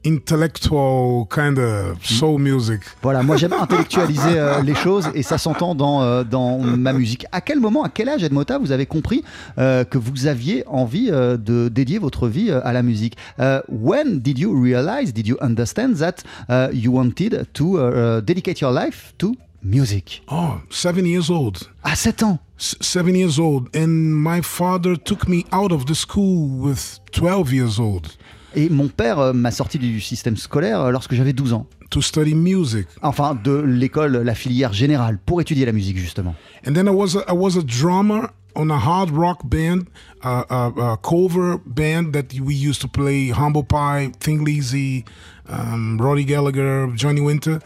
intellectual 0.04 1.26
kind 1.30 1.58
of 1.60 2.04
soul 2.04 2.40
music. 2.40 2.82
Voilà, 3.02 3.22
moi 3.24 3.38
j'aime 3.38 3.54
intellectualiser 3.54 4.38
euh, 4.40 4.62
les 4.62 4.74
choses 4.76 5.10
et 5.14 5.24
ça 5.24 5.38
s'entend 5.38 5.76
dans, 5.76 6.02
euh, 6.02 6.24
dans 6.24 6.58
ma 6.60 6.94
musique. 6.94 7.26
À 7.32 7.42
quel 7.42 7.60
moment, 7.60 7.84
à 7.84 7.90
quel 7.90 8.10
âge, 8.10 8.24
Ed 8.24 8.34
Mota, 8.34 8.58
vous 8.58 8.72
avez 8.72 8.86
compris 8.86 9.24
euh, 9.58 9.84
que 9.84 9.98
vous 9.98 10.28
aviez 10.28 10.64
envie 10.68 11.10
euh, 11.12 11.38
de 11.38 11.70
dédier 11.70 12.00
votre 12.00 12.28
vie 12.28 12.52
à 12.52 12.74
la 12.74 12.82
musique? 12.84 13.16
Euh, 13.40 13.62
When 13.70 14.20
did 14.20 14.40
you 14.40 14.52
realize, 14.60 15.14
did 15.14 15.28
you 15.28 15.38
understand 15.42 15.96
that 15.98 16.24
uh, 16.50 16.74
you 16.74 16.92
wanted 16.92 17.46
to 17.54 17.78
uh, 17.78 18.22
dedicate 18.22 18.60
your 18.62 18.72
life 18.72 19.14
to 19.20 19.36
music? 19.64 20.24
Oh, 20.32 20.56
seven 20.70 21.06
years 21.06 21.30
old. 21.30 21.58
À 21.84 21.96
7 21.96 22.24
ans 22.24 22.40
S- 22.58 22.76
seven 22.82 23.16
years 23.16 23.40
old. 23.40 23.68
And 23.76 23.88
my 23.88 24.42
father 24.42 24.96
took 24.98 25.28
me 25.28 25.46
out 25.52 25.72
of 25.72 25.86
the 25.86 25.94
school 25.96 26.50
with 26.62 27.00
12 27.12 27.54
years 27.54 27.80
old 27.80 28.08
Et 28.56 28.70
mon 28.70 28.88
père 28.88 29.20
euh, 29.20 29.34
m'a 29.34 29.52
sorti 29.52 29.80
du 29.80 30.02
système 30.02 30.38
scolaire 30.38 30.82
euh, 30.82 30.92
lorsque 30.92 31.14
j'avais 31.14 31.34
12 31.34 31.54
ans. 31.54 31.68
to 31.92 32.02
study 32.02 32.34
music. 32.34 32.88
Enfin, 33.02 33.36
de 33.36 33.52
l'école, 33.52 34.18
la 34.24 34.34
filière 34.34 34.74
générale, 34.74 35.20
pour 35.26 35.42
étudier 35.42 35.66
la 35.66 35.74
musique 35.74 35.98
justement. 35.98 36.34
And 36.66 36.74
then 36.74 36.88
I 36.88 36.92
was 36.92 37.18
a, 37.18 37.30
I 37.30 37.34
was 37.34 37.58
a 37.58 37.64
drummer 37.64 38.30
on 38.56 38.70
a 38.72 38.78
hard 38.78 39.12
rock 39.12 39.42
band, 39.50 39.88
uh, 40.24 40.44
a, 40.50 40.98
cover 41.02 41.58
band 41.66 42.14
that 42.14 42.34
we 42.40 42.54
used 42.54 42.82
to 42.82 42.88
play 42.88 43.30
Humble 43.30 43.64
Pie, 43.64 44.12
Thing 44.20 44.44
Lizzy, 44.44 45.06
um, 45.48 45.98
Roddy 46.00 46.24
Gallagher, 46.24 46.88
Johnny 46.96 47.22
Winter. 47.22 47.62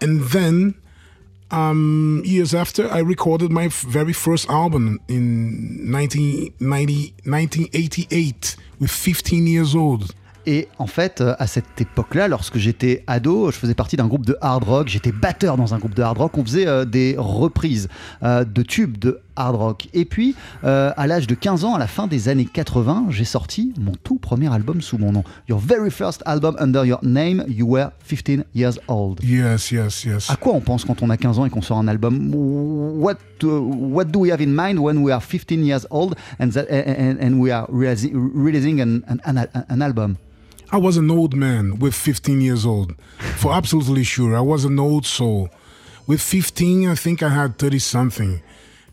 And 0.00 0.22
then 0.22 0.74
um, 1.50 2.22
years 2.24 2.54
after, 2.54 2.90
I 2.90 2.98
recorded 2.98 3.50
my 3.52 3.68
very 3.68 4.12
first 4.12 4.48
album 4.48 5.00
in 5.08 5.90
1990, 5.90 7.14
1988 7.24 8.56
with 8.80 8.90
15 8.90 9.46
years 9.46 9.74
old. 9.74 10.14
Et 10.46 10.68
en 10.78 10.86
fait, 10.86 11.20
euh, 11.20 11.34
à 11.38 11.46
cette 11.46 11.80
époque-là, 11.80 12.28
lorsque 12.28 12.58
j'étais 12.58 13.02
ado, 13.06 13.50
je 13.50 13.56
faisais 13.56 13.74
partie 13.74 13.96
d'un 13.96 14.06
groupe 14.06 14.26
de 14.26 14.36
hard 14.40 14.64
rock, 14.64 14.88
j'étais 14.88 15.12
batteur 15.12 15.56
dans 15.56 15.74
un 15.74 15.78
groupe 15.78 15.94
de 15.94 16.02
hard 16.02 16.18
rock, 16.18 16.36
on 16.36 16.44
faisait 16.44 16.66
euh, 16.66 16.84
des 16.84 17.14
reprises 17.18 17.88
euh, 18.22 18.44
de 18.44 18.62
tubes 18.62 18.98
de 18.98 19.20
hard 19.36 19.56
rock. 19.56 19.88
Et 19.94 20.04
puis, 20.04 20.34
euh, 20.64 20.92
à 20.96 21.06
l'âge 21.06 21.26
de 21.26 21.34
15 21.34 21.64
ans, 21.64 21.74
à 21.74 21.78
la 21.78 21.86
fin 21.86 22.06
des 22.06 22.28
années 22.28 22.44
80, 22.44 23.06
j'ai 23.10 23.24
sorti 23.24 23.72
mon 23.78 23.92
tout 24.02 24.16
premier 24.16 24.52
album 24.52 24.80
sous 24.80 24.98
mon 24.98 25.12
nom. 25.12 25.24
Your 25.48 25.58
very 25.58 25.90
first 25.90 26.22
album 26.26 26.56
under 26.60 26.84
your 26.84 26.98
name, 27.02 27.44
you 27.48 27.66
were 27.66 27.90
15 28.00 28.44
years 28.54 28.78
old. 28.88 29.20
Yes, 29.22 29.70
yes, 29.70 30.04
yes. 30.04 30.30
À 30.30 30.36
quoi 30.36 30.54
on 30.54 30.60
pense 30.60 30.84
quand 30.84 31.02
on 31.02 31.10
a 31.10 31.16
15 31.16 31.38
ans 31.38 31.46
et 31.46 31.50
qu'on 31.50 31.62
sort 31.62 31.78
un 31.78 31.88
album? 31.88 32.32
What, 32.34 33.16
uh, 33.42 33.46
what 33.46 34.04
do 34.04 34.20
we 34.20 34.30
have 34.30 34.40
in 34.40 34.54
mind 34.54 34.78
when 34.78 34.98
we 34.98 35.12
are 35.12 35.20
15 35.20 35.64
years 35.64 35.86
old 35.90 36.14
and, 36.38 36.50
that, 36.50 36.66
and, 36.70 37.18
and 37.20 37.38
we 37.38 37.50
are 37.50 37.66
releasing, 37.68 38.12
releasing 38.34 38.80
an, 38.80 39.02
an, 39.08 39.20
an, 39.24 39.64
an 39.68 39.82
album? 39.82 40.16
I 40.74 40.76
was 40.76 40.96
an 40.96 41.08
old 41.08 41.36
man 41.36 41.78
with 41.78 41.94
15 41.94 42.40
years 42.40 42.66
old, 42.66 42.96
for 43.36 43.52
absolutely 43.52 44.02
sure. 44.02 44.34
I 44.34 44.40
was 44.40 44.64
an 44.64 44.80
old 44.80 45.06
soul. 45.06 45.48
With 46.08 46.20
15, 46.20 46.88
I 46.88 46.96
think 46.96 47.22
I 47.22 47.28
had 47.28 47.58
30 47.58 47.78
something, 47.78 48.42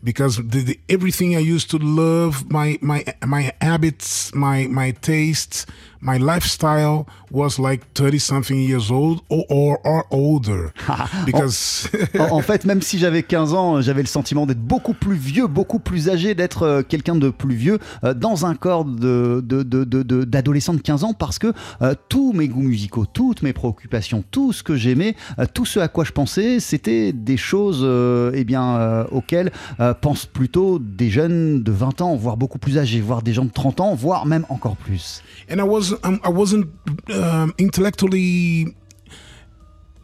because 0.02 0.36
the, 0.38 0.62
the, 0.64 0.80
everything 0.88 1.36
I 1.36 1.40
used 1.40 1.70
to 1.70 1.78
love, 1.78 2.44
my 2.50 2.78
my 2.80 3.04
my 3.24 3.52
habits, 3.60 4.30
my 4.34 4.66
my 4.68 4.92
tastes, 4.92 5.66
my 6.00 6.18
lifestyle 6.18 7.06
was 7.30 7.58
like 7.58 7.80
30 7.94 8.18
something 8.18 8.58
years 8.58 8.90
old 8.90 9.20
or 9.28 9.44
or, 9.48 9.78
or 9.84 10.04
older, 10.10 10.72
because 11.26 11.88
en, 12.18 12.30
en 12.32 12.42
fait, 12.48 12.64
même 12.64 12.82
si 12.82 12.98
j'avais 12.98 13.22
15 13.22 13.54
ans, 13.54 13.80
j'avais 13.80 14.02
le 14.02 14.08
sentiment 14.08 14.44
d'être 14.46 14.60
beaucoup 14.62 14.94
plus 14.94 15.14
vieux, 15.16 15.46
beaucoup 15.46 15.78
plus 15.78 16.08
âgé, 16.08 16.34
d'être 16.34 16.62
euh, 16.64 16.82
quelqu'un 16.82 17.14
de 17.14 17.30
plus 17.30 17.54
vieux 17.54 17.78
euh, 18.04 18.12
dans 18.14 18.44
un 18.46 18.54
corps 18.54 18.84
de, 18.84 19.40
de, 19.44 19.62
de, 19.62 19.84
de- 19.84 20.24
d'adolescent 20.24 20.74
de 20.74 20.80
15 20.80 21.04
ans 21.04 21.14
parce 21.14 21.38
que 21.38 21.52
euh, 21.80 21.94
tous 22.08 22.32
mes 22.32 22.48
goûts 22.48 22.62
musicaux, 22.62 23.06
toutes 23.06 23.42
mes 23.42 23.52
préoccupations, 23.52 24.24
tout 24.30 24.52
ce 24.52 24.62
que 24.62 24.74
j'aimais, 24.76 25.14
euh, 25.38 25.46
tout 25.52 25.64
ce 25.64 25.78
à 25.78 25.88
quoi 25.88 26.04
je 26.04 26.12
pensais, 26.12 26.58
c'était 26.60 27.12
des 27.12 27.36
choses 27.36 27.80
euh, 27.82 28.32
eh 28.34 28.44
bien, 28.44 29.06
auxquelles 29.12 29.52
euh, 29.92 29.94
pensent 30.00 30.26
plutôt 30.26 30.78
des 30.78 31.10
jeunes 31.10 31.62
de 31.62 31.70
20 31.72 32.00
ans, 32.00 32.16
voire 32.16 32.36
beaucoup 32.36 32.58
plus 32.58 32.78
âgés, 32.78 33.00
voire 33.00 33.22
des 33.22 33.32
gens 33.32 33.44
de 33.44 33.52
30 33.52 33.80
ans, 33.80 33.94
voire 33.94 34.26
même 34.26 34.44
encore 34.48 34.76
plus. 34.76 35.22
and 35.50 35.58
I 35.58 35.62
was 35.62 35.92
um, 36.04 36.18
I 36.24 36.30
wasn't 36.30 36.66
um, 37.10 37.52
intellectually 37.60 38.74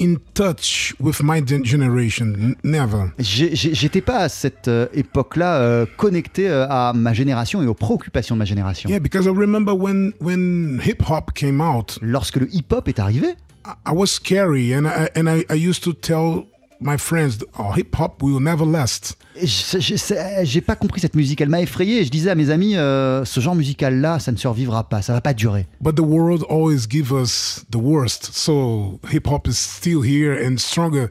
in 0.01 0.15
touch 0.35 0.95
with 1.01 1.21
my 1.23 1.41
gen- 1.45 1.65
generation. 1.65 2.55
Never. 2.63 3.11
J'étais 3.19 4.01
pas 4.01 4.19
à 4.19 4.29
cette 4.29 4.69
euh, 4.69 4.87
époque-là 4.93 5.57
euh, 5.59 5.87
connecté 5.97 6.49
euh, 6.49 6.67
à 6.69 6.93
ma 6.95 7.13
génération 7.13 7.63
et 7.63 7.67
aux 7.67 7.75
préoccupations 7.75 8.37
de 8.37 8.39
ma 8.39 8.45
génération. 8.45 8.89
Yeah, 8.89 9.01
because 9.01 9.27
I 9.27 9.31
remember 9.31 9.73
when 9.75 10.13
when 10.21 10.81
hip 10.85 11.03
hop 11.09 11.33
came 11.35 11.61
out, 11.61 11.99
Lorsque 12.01 12.37
le 12.37 12.49
hip-hop 12.55 12.87
est 12.89 13.01
arrivé, 13.01 13.35
I, 13.67 13.71
I 13.89 13.93
was 13.93 14.07
scary, 14.07 14.73
and 14.73 14.87
I 14.87 15.09
and 15.19 15.27
I, 15.29 15.45
I 15.51 15.57
used 15.69 15.83
to 15.85 15.93
tell 15.93 16.45
my 16.81 16.97
friends, 16.99 17.39
"Oh, 17.59 17.73
hip 17.77 17.95
hop 17.99 18.23
will 18.23 18.41
never 18.41 18.65
last." 18.65 19.17
je- 19.41 19.79
je- 19.81 19.97
c'est- 19.97 20.45
j'ai 20.45 20.61
pas 20.61 20.77
compris 20.77 21.01
cette 21.01 21.15
musique. 21.17 21.41
Elle 21.41 21.49
m'a 21.49 21.61
effrayé. 21.61 22.01
Et 22.01 22.05
je 22.05 22.11
disais 22.11 22.31
à 22.31 22.35
mes 22.35 22.51
amis, 22.51 22.77
euh, 22.77 23.25
ce 23.25 23.41
genre 23.41 23.55
musical-là, 23.55 24.19
ça 24.19 24.33
ne 24.33 24.37
survivra 24.37 24.89
pas, 24.89 25.03
ça 25.03 25.13
va 25.13 25.21
pas 25.21 25.35
durer. 25.35 25.67
But 25.81 25.95
the 25.97 26.01
world 26.01 26.45
always 26.49 26.87
give 26.89 27.11
us 27.13 27.65
the 27.71 27.77
worst, 27.77 28.31
so 28.33 29.01
hip 29.13 29.27
hop 29.29 29.47
is 29.49 29.55
still 29.55 30.03
here 30.05 30.37
and 30.45 30.57
stronger 30.59 31.09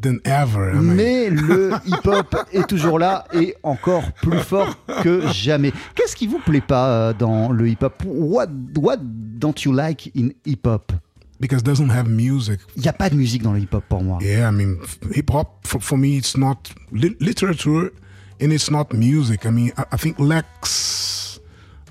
than 0.00 0.16
ever. 0.24 0.72
I 0.74 0.76
mean, 0.78 0.94
Mais 0.94 1.30
le 1.30 1.72
hip-hop 1.86 2.36
est 2.52 2.66
toujours 2.68 2.98
là 2.98 3.24
et 3.32 3.54
encore 3.62 4.12
plus 4.22 4.38
fort 4.40 4.76
que 5.02 5.22
jamais. 5.32 5.72
Qu'est-ce 5.94 6.14
qui 6.14 6.26
vous 6.26 6.38
plaît 6.38 6.60
pas 6.60 6.88
euh, 6.90 7.12
dans 7.18 7.50
le 7.50 7.68
hip-hop? 7.68 8.02
What, 8.06 8.48
what 8.76 8.98
don't 9.00 9.54
you 9.64 9.72
like 9.72 10.12
in 10.16 10.28
hip-hop? 10.44 10.92
Because 11.40 11.60
it 11.62 11.66
doesn't 11.66 11.90
have 11.90 12.08
music. 12.08 12.60
Il 12.76 12.82
n'y 12.82 12.88
a 12.88 12.92
pas 12.92 13.10
de 13.10 13.16
musique 13.16 13.42
dans 13.42 13.52
le 13.52 13.60
hip-hop 13.60 13.84
pour 13.88 14.02
moi. 14.02 14.18
Yeah, 14.22 14.48
I 14.48 14.52
mean, 14.52 14.76
hip 15.14 15.30
hop 15.30 15.48
for, 15.66 15.80
for 15.80 15.98
me, 15.98 16.16
it's 16.16 16.36
not 16.36 16.56
li- 16.92 17.16
literature 17.20 17.92
and 18.40 18.52
it's 18.52 18.70
not 18.70 18.92
music. 18.92 19.44
I 19.46 19.50
mean, 19.50 19.72
I, 19.76 19.84
I 19.92 19.96
think 19.96 20.18
lacks 20.18 21.40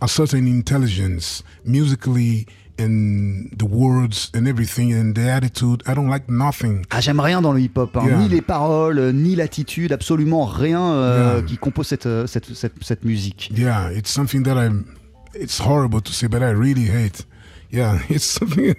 a 0.02 0.08
certain 0.08 0.48
intelligence 0.48 1.44
musically 1.64 2.46
and 2.78 3.50
the 3.58 3.66
words 3.66 4.30
and 4.34 4.48
everything 4.48 4.92
and 4.92 5.16
the 5.16 5.30
attitude. 5.30 5.82
I 5.88 5.94
don't 5.94 6.10
like 6.10 6.28
nothing. 6.30 6.86
Ah, 6.92 7.00
j'aime 7.00 7.22
rien 7.22 7.42
dans 7.42 7.54
le 7.54 7.62
hip-hop, 7.62 7.96
hein. 7.96 8.06
Yeah. 8.06 8.18
ni 8.18 8.28
les 8.28 8.42
paroles, 8.42 9.14
ni 9.14 9.36
l'attitude, 9.36 9.94
absolument 9.94 10.46
rien 10.46 10.82
euh, 10.82 11.36
Yeah. 11.38 11.46
qui 11.48 11.58
compose 11.58 11.88
cette, 11.88 12.06
euh, 12.06 12.28
cette, 12.28 12.54
cette, 12.54 12.74
cette 12.84 13.06
musique. 13.06 13.50
Yeah, 13.56 13.92
it's 13.94 14.12
something 14.12 14.44
that 14.44 14.58
I. 14.58 14.70
It's 15.36 15.60
horrible 15.60 16.02
to 16.02 16.12
say, 16.12 16.28
but 16.28 16.42
I 16.42 16.52
really 16.52 16.86
hate. 16.86 17.26
Yeah, 17.76 18.00
it's 18.10 18.24
something. 18.24 18.74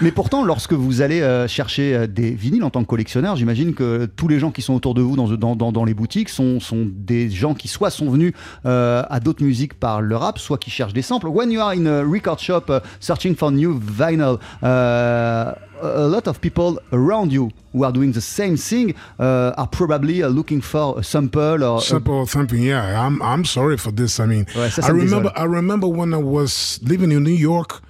Mais 0.00 0.10
pourtant, 0.10 0.44
lorsque 0.44 0.72
vous 0.72 1.00
allez 1.02 1.20
euh, 1.20 1.46
chercher 1.48 1.94
euh, 1.94 2.06
des 2.06 2.30
vinyles 2.30 2.64
en 2.64 2.70
tant 2.70 2.82
que 2.82 2.88
collectionneur, 2.88 3.36
j'imagine 3.36 3.74
que 3.74 4.06
tous 4.06 4.28
les 4.28 4.38
gens 4.38 4.50
qui 4.50 4.62
sont 4.62 4.74
autour 4.74 4.94
de 4.94 5.02
vous 5.02 5.16
dans, 5.16 5.28
dans, 5.28 5.56
dans, 5.56 5.72
dans 5.72 5.84
les 5.84 5.94
boutiques 5.94 6.28
sont, 6.28 6.60
sont 6.60 6.86
des 6.90 7.30
gens 7.30 7.54
qui 7.54 7.68
soit 7.68 7.90
sont 7.90 8.10
venus 8.10 8.32
euh, 8.64 9.02
à 9.08 9.20
d'autres 9.20 9.42
musiques 9.44 9.74
par 9.74 10.00
le 10.00 10.16
rap, 10.16 10.38
soit 10.38 10.58
qui 10.58 10.70
cherchent 10.70 10.92
des 10.94 11.02
samples. 11.02 11.28
When 11.28 11.50
you 11.50 11.60
are 11.60 11.70
in 11.72 11.86
a 11.86 12.02
record 12.02 12.38
shop 12.40 12.64
uh, 12.68 12.80
searching 13.00 13.34
for 13.34 13.50
new 13.50 13.78
vinyl, 13.78 14.38
uh, 14.62 15.54
a 15.82 16.06
lot 16.08 16.26
of 16.26 16.40
people 16.40 16.78
around 16.92 17.30
you 17.32 17.50
who 17.74 17.84
are 17.84 17.92
doing 17.92 18.10
the 18.12 18.20
same 18.20 18.56
thing 18.56 18.94
uh, 19.20 19.52
are 19.58 19.66
probably 19.68 20.22
uh, 20.22 20.28
looking 20.28 20.62
for 20.62 20.98
a 20.98 21.02
sample 21.02 21.62
or 21.62 21.78
a- 21.78 21.80
simple 21.82 22.26
something. 22.26 22.62
Yeah, 22.62 22.98
I'm 23.06 23.20
I'm 23.20 23.44
sorry 23.44 23.76
for 23.76 23.92
this. 23.92 24.18
I 24.18 24.26
mean, 24.26 24.46
Ouais, 24.56 24.70
ça, 24.70 24.82
I 24.82 24.90
remember 24.92 25.30
désole. 25.30 25.32
I 25.36 25.44
remember 25.44 25.86
when 25.86 26.14
I 26.14 26.22
was 26.22 26.80
living 26.82 27.10
in 27.12 27.20
New 27.22 27.36
York, 27.36 27.82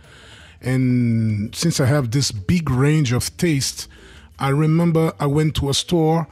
and 0.61 1.55
since 1.55 1.81
I 1.81 1.87
have 1.87 2.11
this 2.11 2.33
big 2.33 2.71
range 2.71 3.13
of 3.13 3.37
taste, 3.37 3.89
I 4.39 4.49
remember 4.51 5.13
I 5.19 5.27
went 5.27 5.55
to 5.57 5.71
a 5.71 5.75
store, 5.75 6.27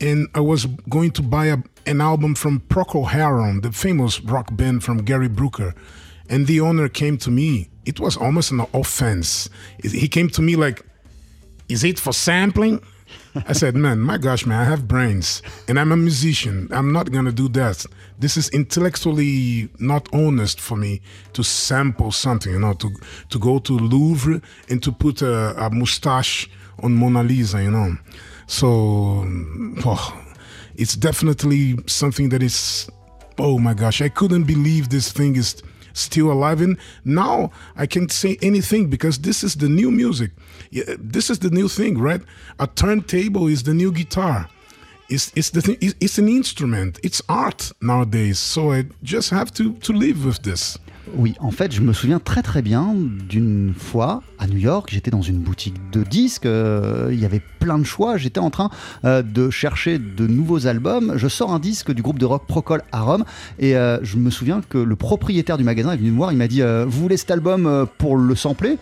and 0.00 0.28
I 0.34 0.40
was 0.40 0.66
going 0.88 1.10
to 1.12 1.22
buy 1.22 1.46
a, 1.46 1.58
an 1.86 2.00
album 2.00 2.34
from 2.34 2.60
Procol 2.60 3.08
Harum, 3.08 3.60
the 3.60 3.72
famous 3.72 4.20
rock 4.20 4.54
band 4.56 4.82
from 4.82 4.98
Gary 4.98 5.28
Brooker, 5.28 5.74
and 6.28 6.46
the 6.46 6.60
owner 6.60 6.88
came 6.88 7.18
to 7.18 7.30
me. 7.30 7.68
It 7.84 8.00
was 8.00 8.16
almost 8.16 8.52
an 8.52 8.64
offense. 8.72 9.48
He 9.82 10.08
came 10.08 10.28
to 10.30 10.42
me 10.42 10.56
like, 10.56 10.84
"Is 11.68 11.84
it 11.84 11.98
for 11.98 12.12
sampling?" 12.12 12.80
I 13.34 13.52
said, 13.52 13.74
man, 13.74 13.98
my 13.98 14.18
gosh, 14.18 14.46
man, 14.46 14.60
I 14.60 14.64
have 14.64 14.86
brains 14.86 15.42
and 15.68 15.78
I'm 15.78 15.92
a 15.92 15.96
musician. 15.96 16.68
I'm 16.70 16.92
not 16.92 17.10
going 17.10 17.24
to 17.24 17.32
do 17.32 17.48
that. 17.50 17.84
This 18.18 18.36
is 18.36 18.48
intellectually 18.50 19.68
not 19.78 20.08
honest 20.12 20.60
for 20.60 20.76
me 20.76 21.00
to 21.32 21.42
sample 21.42 22.12
something, 22.12 22.52
you 22.52 22.58
know, 22.58 22.74
to, 22.74 22.90
to 23.30 23.38
go 23.38 23.58
to 23.60 23.72
Louvre 23.72 24.40
and 24.68 24.82
to 24.82 24.92
put 24.92 25.22
a, 25.22 25.66
a 25.66 25.70
mustache 25.70 26.48
on 26.82 26.94
Mona 26.94 27.22
Lisa, 27.22 27.62
you 27.62 27.70
know. 27.70 27.96
So, 28.46 29.24
oh, 29.84 30.24
it's 30.74 30.94
definitely 30.96 31.78
something 31.86 32.28
that 32.30 32.42
is, 32.42 32.90
oh 33.38 33.58
my 33.58 33.74
gosh, 33.74 34.02
I 34.02 34.08
couldn't 34.08 34.44
believe 34.44 34.88
this 34.88 35.10
thing 35.10 35.36
is 35.36 35.62
still 35.94 36.30
alive. 36.30 36.60
And 36.60 36.78
now 37.04 37.50
I 37.76 37.86
can't 37.86 38.12
say 38.12 38.38
anything 38.42 38.90
because 38.90 39.18
this 39.18 39.42
is 39.44 39.56
the 39.56 39.68
new 39.68 39.90
music. 39.90 40.30
This 40.98 41.30
is 41.30 41.38
the 41.38 41.50
new 41.50 41.68
thing, 41.68 41.98
right? 41.98 42.22
A 42.58 42.66
turntable 42.66 43.46
is 43.46 43.62
the 43.62 43.74
new 43.74 43.92
guitar. 43.92 44.48
It's, 45.08 45.30
it's 45.36 45.50
the 45.50 45.60
thing, 45.60 45.76
it's, 45.80 45.94
it's 46.00 46.18
an 46.18 46.28
instrument. 46.28 46.98
It's 47.02 47.20
art 47.28 47.72
nowadays. 47.80 48.38
So 48.38 48.72
I 48.72 48.86
just 49.02 49.30
have 49.30 49.52
to, 49.54 49.74
to 49.74 49.92
live 49.92 50.24
with 50.24 50.42
this. 50.42 50.78
Oui, 51.16 51.34
en 51.40 51.50
fait, 51.50 51.72
je 51.72 51.80
me 51.80 51.92
souviens 51.92 52.20
très 52.20 52.42
très 52.42 52.62
bien 52.62 52.94
d'une 53.28 53.74
fois 53.76 54.22
à 54.38 54.46
New 54.46 54.58
York, 54.58 54.88
j'étais 54.92 55.10
dans 55.10 55.20
une 55.20 55.38
boutique 55.38 55.74
de 55.90 56.04
disques, 56.04 56.46
euh, 56.46 57.10
il 57.12 57.18
y 57.18 57.24
avait 57.24 57.42
plein 57.58 57.78
de 57.78 57.84
choix, 57.84 58.16
j'étais 58.16 58.38
en 58.38 58.50
train 58.50 58.70
euh, 59.04 59.22
de 59.22 59.50
chercher 59.50 59.98
de 59.98 60.26
nouveaux 60.28 60.68
albums, 60.68 61.14
je 61.16 61.26
sors 61.26 61.52
un 61.52 61.58
disque 61.58 61.92
du 61.92 62.02
groupe 62.02 62.20
de 62.20 62.24
rock 62.24 62.46
Procol 62.46 62.82
Harum 62.92 63.24
et 63.58 63.76
euh, 63.76 63.98
je 64.02 64.16
me 64.16 64.30
souviens 64.30 64.60
que 64.66 64.78
le 64.78 64.94
propriétaire 64.94 65.58
du 65.58 65.64
magasin 65.64 65.92
est 65.92 65.96
venu 65.96 66.12
me 66.12 66.16
voir, 66.16 66.30
il 66.30 66.38
m'a 66.38 66.48
dit 66.48 66.62
"Vous 66.62 67.00
voulez 67.02 67.16
cet 67.16 67.32
album 67.32 67.86
pour 67.98 68.16
le 68.16 68.34
sampler? 68.36 68.78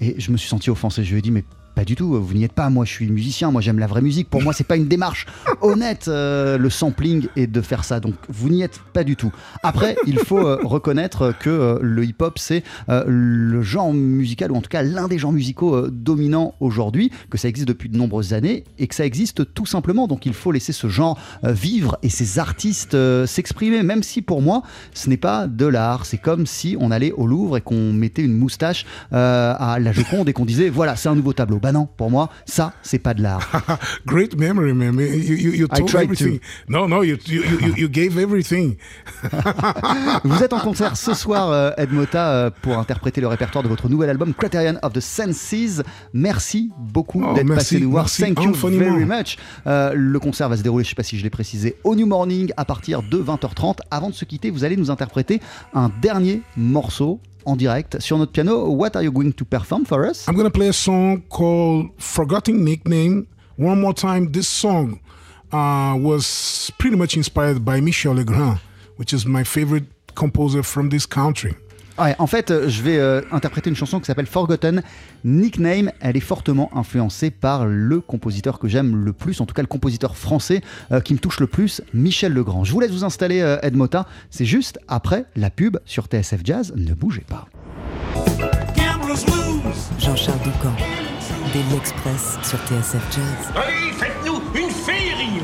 Et 0.00 0.20
je 0.20 0.30
me 0.30 0.36
suis 0.36 0.48
senti 0.48 0.68
offensé, 0.70 1.02
je 1.02 1.12
lui 1.12 1.18
ai 1.18 1.22
dit 1.22 1.30
"Mais 1.30 1.44
pas 1.78 1.84
du 1.84 1.94
tout, 1.94 2.20
vous 2.20 2.34
n'y 2.34 2.42
êtes 2.42 2.54
pas, 2.54 2.70
moi 2.70 2.84
je 2.84 2.90
suis 2.90 3.08
musicien, 3.08 3.52
moi 3.52 3.60
j'aime 3.60 3.78
la 3.78 3.86
vraie 3.86 4.02
musique, 4.02 4.28
pour 4.28 4.42
moi 4.42 4.52
c'est 4.52 4.66
pas 4.66 4.74
une 4.74 4.88
démarche 4.88 5.26
honnête 5.60 6.06
euh, 6.08 6.58
le 6.58 6.70
sampling 6.70 7.28
et 7.36 7.46
de 7.46 7.60
faire 7.60 7.84
ça, 7.84 8.00
donc 8.00 8.14
vous 8.28 8.48
n'y 8.48 8.62
êtes 8.62 8.80
pas 8.92 9.04
du 9.04 9.14
tout. 9.14 9.30
Après, 9.62 9.94
il 10.08 10.18
faut 10.18 10.44
euh, 10.44 10.58
reconnaître 10.64 11.32
que 11.38 11.48
euh, 11.48 11.78
le 11.80 12.04
hip-hop 12.04 12.36
c'est 12.40 12.64
le 12.88 13.62
genre 13.62 13.92
musical, 13.92 14.50
ou 14.50 14.56
en 14.56 14.60
tout 14.60 14.70
cas 14.70 14.82
l'un 14.82 15.06
des 15.06 15.18
genres 15.18 15.30
musicaux 15.30 15.86
dominants 15.88 16.56
aujourd'hui, 16.58 17.12
que 17.30 17.38
ça 17.38 17.46
existe 17.46 17.68
depuis 17.68 17.88
de 17.88 17.96
nombreuses 17.96 18.32
années 18.32 18.64
et 18.80 18.88
que 18.88 18.94
ça 18.96 19.06
existe 19.06 19.54
tout 19.54 19.66
simplement, 19.66 20.08
donc 20.08 20.26
il 20.26 20.34
faut 20.34 20.50
laisser 20.50 20.72
ce 20.72 20.88
genre 20.88 21.16
vivre 21.44 21.96
et 22.02 22.08
ces 22.08 22.40
artistes 22.40 22.96
s'exprimer, 23.24 23.84
même 23.84 24.02
si 24.02 24.20
pour 24.20 24.42
moi 24.42 24.64
ce 24.94 25.08
n'est 25.08 25.16
pas 25.16 25.46
de 25.46 25.66
l'art, 25.66 26.06
c'est 26.06 26.18
comme 26.18 26.44
si 26.44 26.76
on 26.80 26.90
allait 26.90 27.12
au 27.12 27.28
Louvre 27.28 27.58
et 27.58 27.60
qu'on 27.60 27.92
mettait 27.92 28.22
une 28.22 28.36
moustache 28.36 28.84
à 29.12 29.78
la 29.80 29.92
Joconde 29.92 30.28
et 30.28 30.32
qu'on 30.32 30.44
disait 30.44 30.70
voilà 30.70 30.96
c'est 30.96 31.08
un 31.08 31.14
nouveau 31.14 31.32
tableau. 31.32 31.60
Bah 31.68 31.72
non, 31.72 31.86
pour 31.98 32.10
moi, 32.10 32.30
ça, 32.46 32.72
c'est 32.80 32.98
pas 32.98 33.12
de 33.12 33.22
l'art. 33.22 33.46
Great 34.06 34.38
memory, 34.38 34.72
man. 34.72 34.94
You, 34.98 35.04
you, 35.34 35.52
you 35.52 35.66
I 35.70 35.76
told 35.80 35.88
tried 35.90 36.04
everything. 36.04 36.40
No, 36.66 36.88
no, 36.88 37.02
you, 37.02 37.18
you, 37.26 37.42
you, 37.60 37.74
you 37.76 37.88
gave 37.90 38.16
everything. 38.18 38.76
Vous 40.24 40.42
êtes 40.42 40.54
en 40.54 40.60
concert 40.60 40.96
ce 40.96 41.12
soir, 41.12 41.50
euh, 41.50 41.70
Ed 41.76 41.92
Mota, 41.92 42.30
euh, 42.30 42.50
pour 42.62 42.78
interpréter 42.78 43.20
le 43.20 43.26
répertoire 43.26 43.62
de 43.62 43.68
votre 43.68 43.90
nouvel 43.90 44.08
album 44.08 44.32
Criterion 44.32 44.78
of 44.82 44.94
the 44.94 45.00
Senses. 45.00 45.82
Merci 46.14 46.70
beaucoup 46.78 47.22
Oh, 47.22 47.34
d'être 47.34 47.54
passé 47.54 47.80
nous 47.80 47.90
voir. 47.90 48.04
merci 48.04 48.22
Thank 48.22 48.42
you 48.42 48.50
infiniment. 48.52 48.94
very 48.96 49.04
much. 49.04 49.36
Euh, 49.66 49.92
le 49.94 50.18
concert 50.20 50.48
va 50.48 50.56
se 50.56 50.62
dérouler, 50.62 50.84
je 50.84 50.88
sais 50.88 50.94
pas 50.94 51.02
si 51.02 51.18
je 51.18 51.22
l'ai 51.22 51.28
précisé, 51.28 51.76
au 51.84 51.94
New 51.94 52.06
Morning 52.06 52.50
à 52.56 52.64
partir 52.64 53.02
de 53.02 53.18
20h30. 53.18 53.80
Avant 53.90 54.08
de 54.08 54.14
se 54.14 54.24
quitter, 54.24 54.50
vous 54.50 54.64
allez 54.64 54.78
nous 54.78 54.90
interpréter 54.90 55.42
un 55.74 55.90
dernier 56.00 56.40
morceau 56.56 57.20
en 57.48 57.56
direct 57.56 57.98
sur 58.00 58.18
notre 58.18 58.32
piano. 58.32 58.68
What 58.68 58.94
are 58.94 59.02
you 59.02 59.10
going 59.10 59.32
to 59.32 59.44
perform 59.44 59.84
for 59.84 60.06
us? 60.06 60.28
I'm 60.28 60.34
going 60.34 60.44
to 60.44 60.50
play 60.50 60.68
a 60.68 60.72
song 60.72 61.22
called 61.30 61.90
Forgotten 61.98 62.62
Nickname. 62.64 63.26
One 63.56 63.80
more 63.80 63.94
time, 63.94 64.30
this 64.32 64.46
song 64.46 65.00
uh, 65.50 65.96
was 65.98 66.70
pretty 66.78 66.96
much 66.96 67.16
inspired 67.16 67.64
by 67.64 67.80
Michel 67.80 68.14
Legrand, 68.14 68.60
which 68.96 69.12
is 69.12 69.24
my 69.24 69.44
favorite 69.44 69.86
composer 70.14 70.62
from 70.62 70.90
this 70.90 71.06
country. 71.06 71.56
Ouais, 71.98 72.14
en 72.18 72.28
fait, 72.28 72.50
euh, 72.50 72.68
je 72.68 72.82
vais 72.82 72.96
euh, 72.96 73.22
interpréter 73.32 73.70
une 73.70 73.76
chanson 73.76 73.98
qui 73.98 74.06
s'appelle 74.06 74.26
Forgotten 74.26 74.82
Nickname. 75.24 75.90
Elle 76.00 76.16
est 76.16 76.20
fortement 76.20 76.70
influencée 76.76 77.30
par 77.30 77.66
le 77.66 78.00
compositeur 78.00 78.60
que 78.60 78.68
j'aime 78.68 79.04
le 79.04 79.12
plus, 79.12 79.40
en 79.40 79.46
tout 79.46 79.54
cas 79.54 79.62
le 79.62 79.68
compositeur 79.68 80.16
français 80.16 80.60
euh, 80.92 81.00
qui 81.00 81.14
me 81.14 81.18
touche 81.18 81.40
le 81.40 81.48
plus, 81.48 81.82
Michel 81.94 82.32
Legrand. 82.32 82.62
Je 82.62 82.72
vous 82.72 82.80
laisse 82.80 82.92
vous 82.92 83.04
installer, 83.04 83.40
euh, 83.40 83.58
Ed 83.62 83.76
Mota. 83.76 84.06
C'est 84.30 84.44
juste 84.44 84.78
après 84.86 85.24
la 85.34 85.50
pub 85.50 85.78
sur 85.86 86.06
TSF 86.06 86.40
Jazz. 86.44 86.72
Ne 86.76 86.94
bougez 86.94 87.24
pas. 87.28 87.46
Jean-Charles 89.98 90.38
Doucan, 90.44 90.72
Daily 91.52 91.76
Express 91.76 92.38
sur 92.42 92.58
TSF 92.60 93.02
Jazz. 93.10 93.52
Allez, 93.56 93.92
faites-nous 93.92 94.40
une 94.54 94.70
féerie 94.70 95.40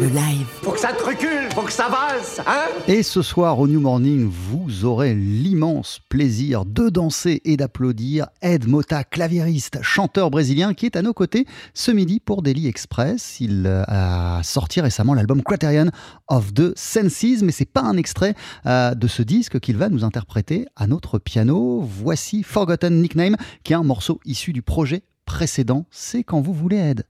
Le 0.00 0.06
live, 0.06 0.46
Faut 0.62 0.70
que 0.70 0.80
ça 0.80 0.92
te 0.92 1.02
recule, 1.04 1.50
faut 1.54 1.62
que 1.62 1.72
ça 1.72 1.88
valse, 1.88 2.40
hein 2.46 2.66
Et 2.86 3.02
ce 3.02 3.20
soir 3.20 3.58
au 3.58 3.68
New 3.68 3.80
Morning, 3.80 4.26
vous 4.26 4.84
aurez 4.84 5.14
l'immense 5.14 6.00
plaisir 6.08 6.64
de 6.64 6.88
danser 6.88 7.42
et 7.44 7.56
d'applaudir 7.56 8.28
Ed 8.40 8.66
Mota, 8.66 9.04
claviériste, 9.04 9.78
chanteur 9.82 10.30
brésilien 10.30 10.72
qui 10.72 10.86
est 10.86 10.96
à 10.96 11.02
nos 11.02 11.12
côtés 11.12 11.46
ce 11.74 11.90
midi 11.90 12.18
pour 12.18 12.42
Daily 12.42 12.66
Express. 12.66 13.40
Il 13.40 13.64
euh, 13.66 13.84
a 13.86 14.40
sorti 14.42 14.80
récemment 14.80 15.12
l'album 15.12 15.42
Criterion 15.42 15.90
of 16.28 16.54
the 16.54 16.72
Senses, 16.76 17.42
mais 17.42 17.52
c'est 17.52 17.70
pas 17.70 17.82
un 17.82 17.96
extrait 17.96 18.34
euh, 18.66 18.94
de 18.94 19.06
ce 19.06 19.22
disque 19.22 19.60
qu'il 19.60 19.76
va 19.76 19.90
nous 19.90 20.04
interpréter 20.04 20.66
à 20.76 20.86
notre 20.86 21.18
piano. 21.18 21.80
Voici 21.82 22.42
Forgotten 22.42 23.02
Nickname, 23.02 23.36
qui 23.64 23.74
est 23.74 23.76
un 23.76 23.82
morceau 23.82 24.18
issu 24.24 24.52
du 24.52 24.62
projet 24.62 25.02
précédent. 25.26 25.84
C'est 25.90 26.24
quand 26.24 26.40
vous 26.40 26.54
voulez, 26.54 26.78
Ed. 26.78 27.04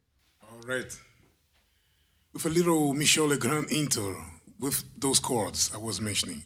Right. 0.68 1.00
With 2.34 2.44
a 2.44 2.50
little 2.50 2.92
Michel 2.92 3.28
Legrand 3.28 3.72
intro 3.72 4.22
with 4.60 4.84
those 4.98 5.18
chords 5.18 5.70
I 5.74 5.78
was 5.78 5.98
mentioning. 5.98 6.44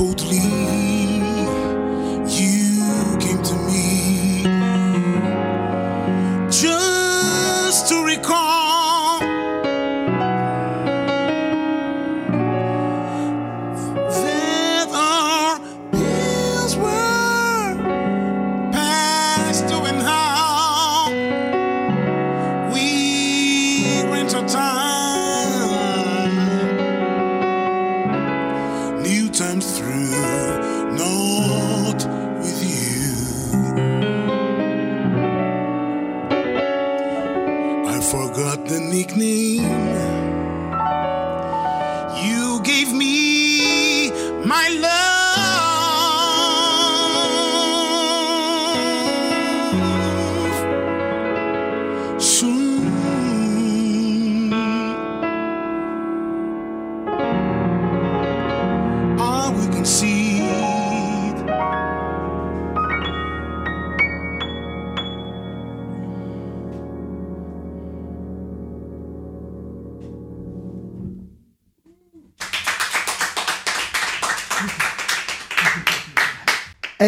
Coldly. 0.00 0.38
You 0.38 0.99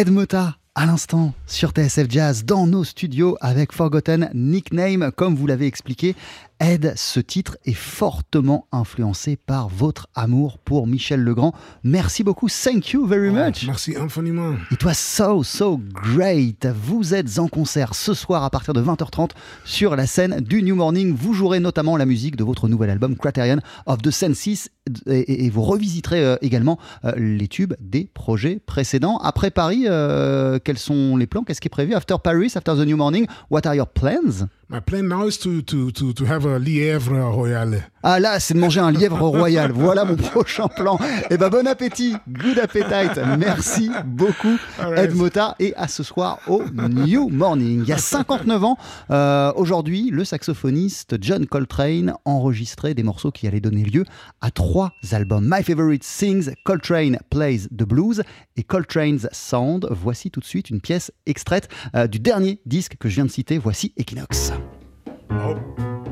Ed 0.03 0.11
Mota 0.11 0.57
à 0.75 0.85
l'instant 0.85 1.33
sur 1.47 1.69
TSF 1.69 2.07
Jazz 2.09 2.43
dans 2.43 2.67
nos 2.67 2.83
studios 2.83 3.37
avec 3.39 3.71
Forgotten 3.71 4.29
Nickname. 4.33 5.13
Comme 5.15 5.33
vous 5.33 5.47
l'avez 5.47 5.65
expliqué, 5.65 6.13
Ed, 6.63 6.93
ce 6.95 7.19
titre 7.19 7.57
est 7.65 7.73
fortement 7.73 8.67
influencé 8.71 9.35
par 9.35 9.67
votre 9.67 10.07
amour 10.15 10.59
pour 10.59 10.87
Michel 10.87 11.19
Legrand. 11.19 11.53
Merci 11.83 12.23
beaucoup. 12.23 12.47
Thank 12.47 12.91
you 12.91 13.05
very 13.05 13.31
much. 13.31 13.65
Merci 13.67 13.97
infiniment. 13.97 14.55
It 14.71 14.81
was 14.85 14.93
so, 14.93 15.43
so 15.43 15.77
great. 15.77 16.65
Vous 16.67 17.13
êtes 17.13 17.37
en 17.37 17.49
concert 17.49 17.95
ce 17.95 18.13
soir 18.13 18.45
à 18.45 18.49
partir 18.49 18.73
de 18.73 18.81
20h30 18.81 19.31
sur 19.65 19.97
la 19.97 20.07
scène 20.07 20.39
du 20.39 20.63
New 20.63 20.75
Morning. 20.75 21.13
Vous 21.13 21.33
jouerez 21.33 21.59
notamment 21.59 21.97
la 21.97 22.05
musique 22.05 22.37
de 22.37 22.45
votre 22.45 22.69
nouvel 22.69 22.91
album 22.91 23.17
Criterion 23.17 23.59
of 23.85 24.01
the 24.01 24.11
Senses 24.11 24.69
et 25.07 25.49
vous 25.49 25.63
revisiterez 25.63 26.23
euh, 26.23 26.35
également 26.41 26.77
euh, 27.05 27.13
les 27.17 27.47
tubes 27.47 27.73
des 27.79 28.09
projets 28.13 28.59
précédents. 28.65 29.17
Après 29.17 29.51
Paris, 29.51 29.83
euh, 29.87 30.59
quels 30.63 30.77
sont 30.77 31.17
les 31.17 31.27
plans? 31.27 31.43
Qu'est-ce 31.43 31.61
qui 31.61 31.67
est 31.67 31.69
prévu? 31.69 31.93
After 31.93 32.15
Paris, 32.23 32.51
after 32.55 32.73
the 32.75 32.85
New 32.85 32.97
Morning, 32.97 33.25
what 33.49 33.65
are 33.65 33.75
your 33.75 33.87
plans? 33.87 34.47
My 34.73 34.79
plan 34.81 35.07
now 35.07 35.27
is 35.27 35.37
to, 35.41 35.61
to, 35.61 35.91
to, 35.91 36.13
to 36.13 36.25
have 36.25 36.47
a 36.47 36.57
lièvre 36.57 37.31
royale. 37.31 37.83
Ah 38.01 38.19
là, 38.19 38.39
c'est 38.39 38.55
de 38.55 38.59
manger 38.59 38.79
un 38.79 38.91
lièvre 38.91 39.21
royal. 39.21 39.71
Voilà 39.75 40.03
mon 40.03 40.15
prochain 40.15 40.67
plan. 40.67 40.97
Eh 41.29 41.37
ben 41.37 41.49
bon 41.49 41.67
appétit, 41.67 42.15
good 42.27 42.57
appetite. 42.57 43.21
Merci 43.37 43.91
beaucoup 44.03 44.57
Alright. 44.79 45.11
Ed 45.11 45.15
Mota 45.15 45.55
et 45.59 45.75
à 45.75 45.87
ce 45.87 46.01
soir 46.01 46.39
au 46.47 46.63
New 46.73 47.29
Morning. 47.29 47.83
Il 47.83 47.87
y 47.87 47.93
a 47.93 47.99
59 47.99 48.63
ans, 48.63 48.77
euh, 49.11 49.53
aujourd'hui, 49.55 50.09
le 50.09 50.25
saxophoniste 50.25 51.17
John 51.21 51.45
Coltrane 51.45 52.15
enregistrait 52.25 52.95
des 52.95 53.03
morceaux 53.03 53.29
qui 53.29 53.47
allaient 53.47 53.61
donner 53.61 53.83
lieu 53.83 54.05
à 54.41 54.49
trois 54.49 54.91
albums. 55.11 55.47
My 55.47 55.61
Favorite 55.61 56.03
Things, 56.03 56.49
Coltrane 56.65 57.19
Plays 57.29 57.67
the 57.67 57.83
Blues 57.83 58.23
et 58.57 58.63
Coltrane's 58.63 59.27
Sound. 59.31 59.87
Voici 59.91 60.31
tout 60.31 60.39
de 60.39 60.45
suite 60.45 60.71
une 60.71 60.81
pièce 60.81 61.11
extraite 61.27 61.69
euh, 61.95 62.07
du 62.07 62.19
dernier 62.19 62.59
disque 62.65 62.95
que 62.99 63.07
je 63.07 63.15
viens 63.15 63.25
de 63.25 63.31
citer. 63.31 63.59
Voici 63.59 63.93
Equinox. 63.97 64.51
Oh. 65.29 66.02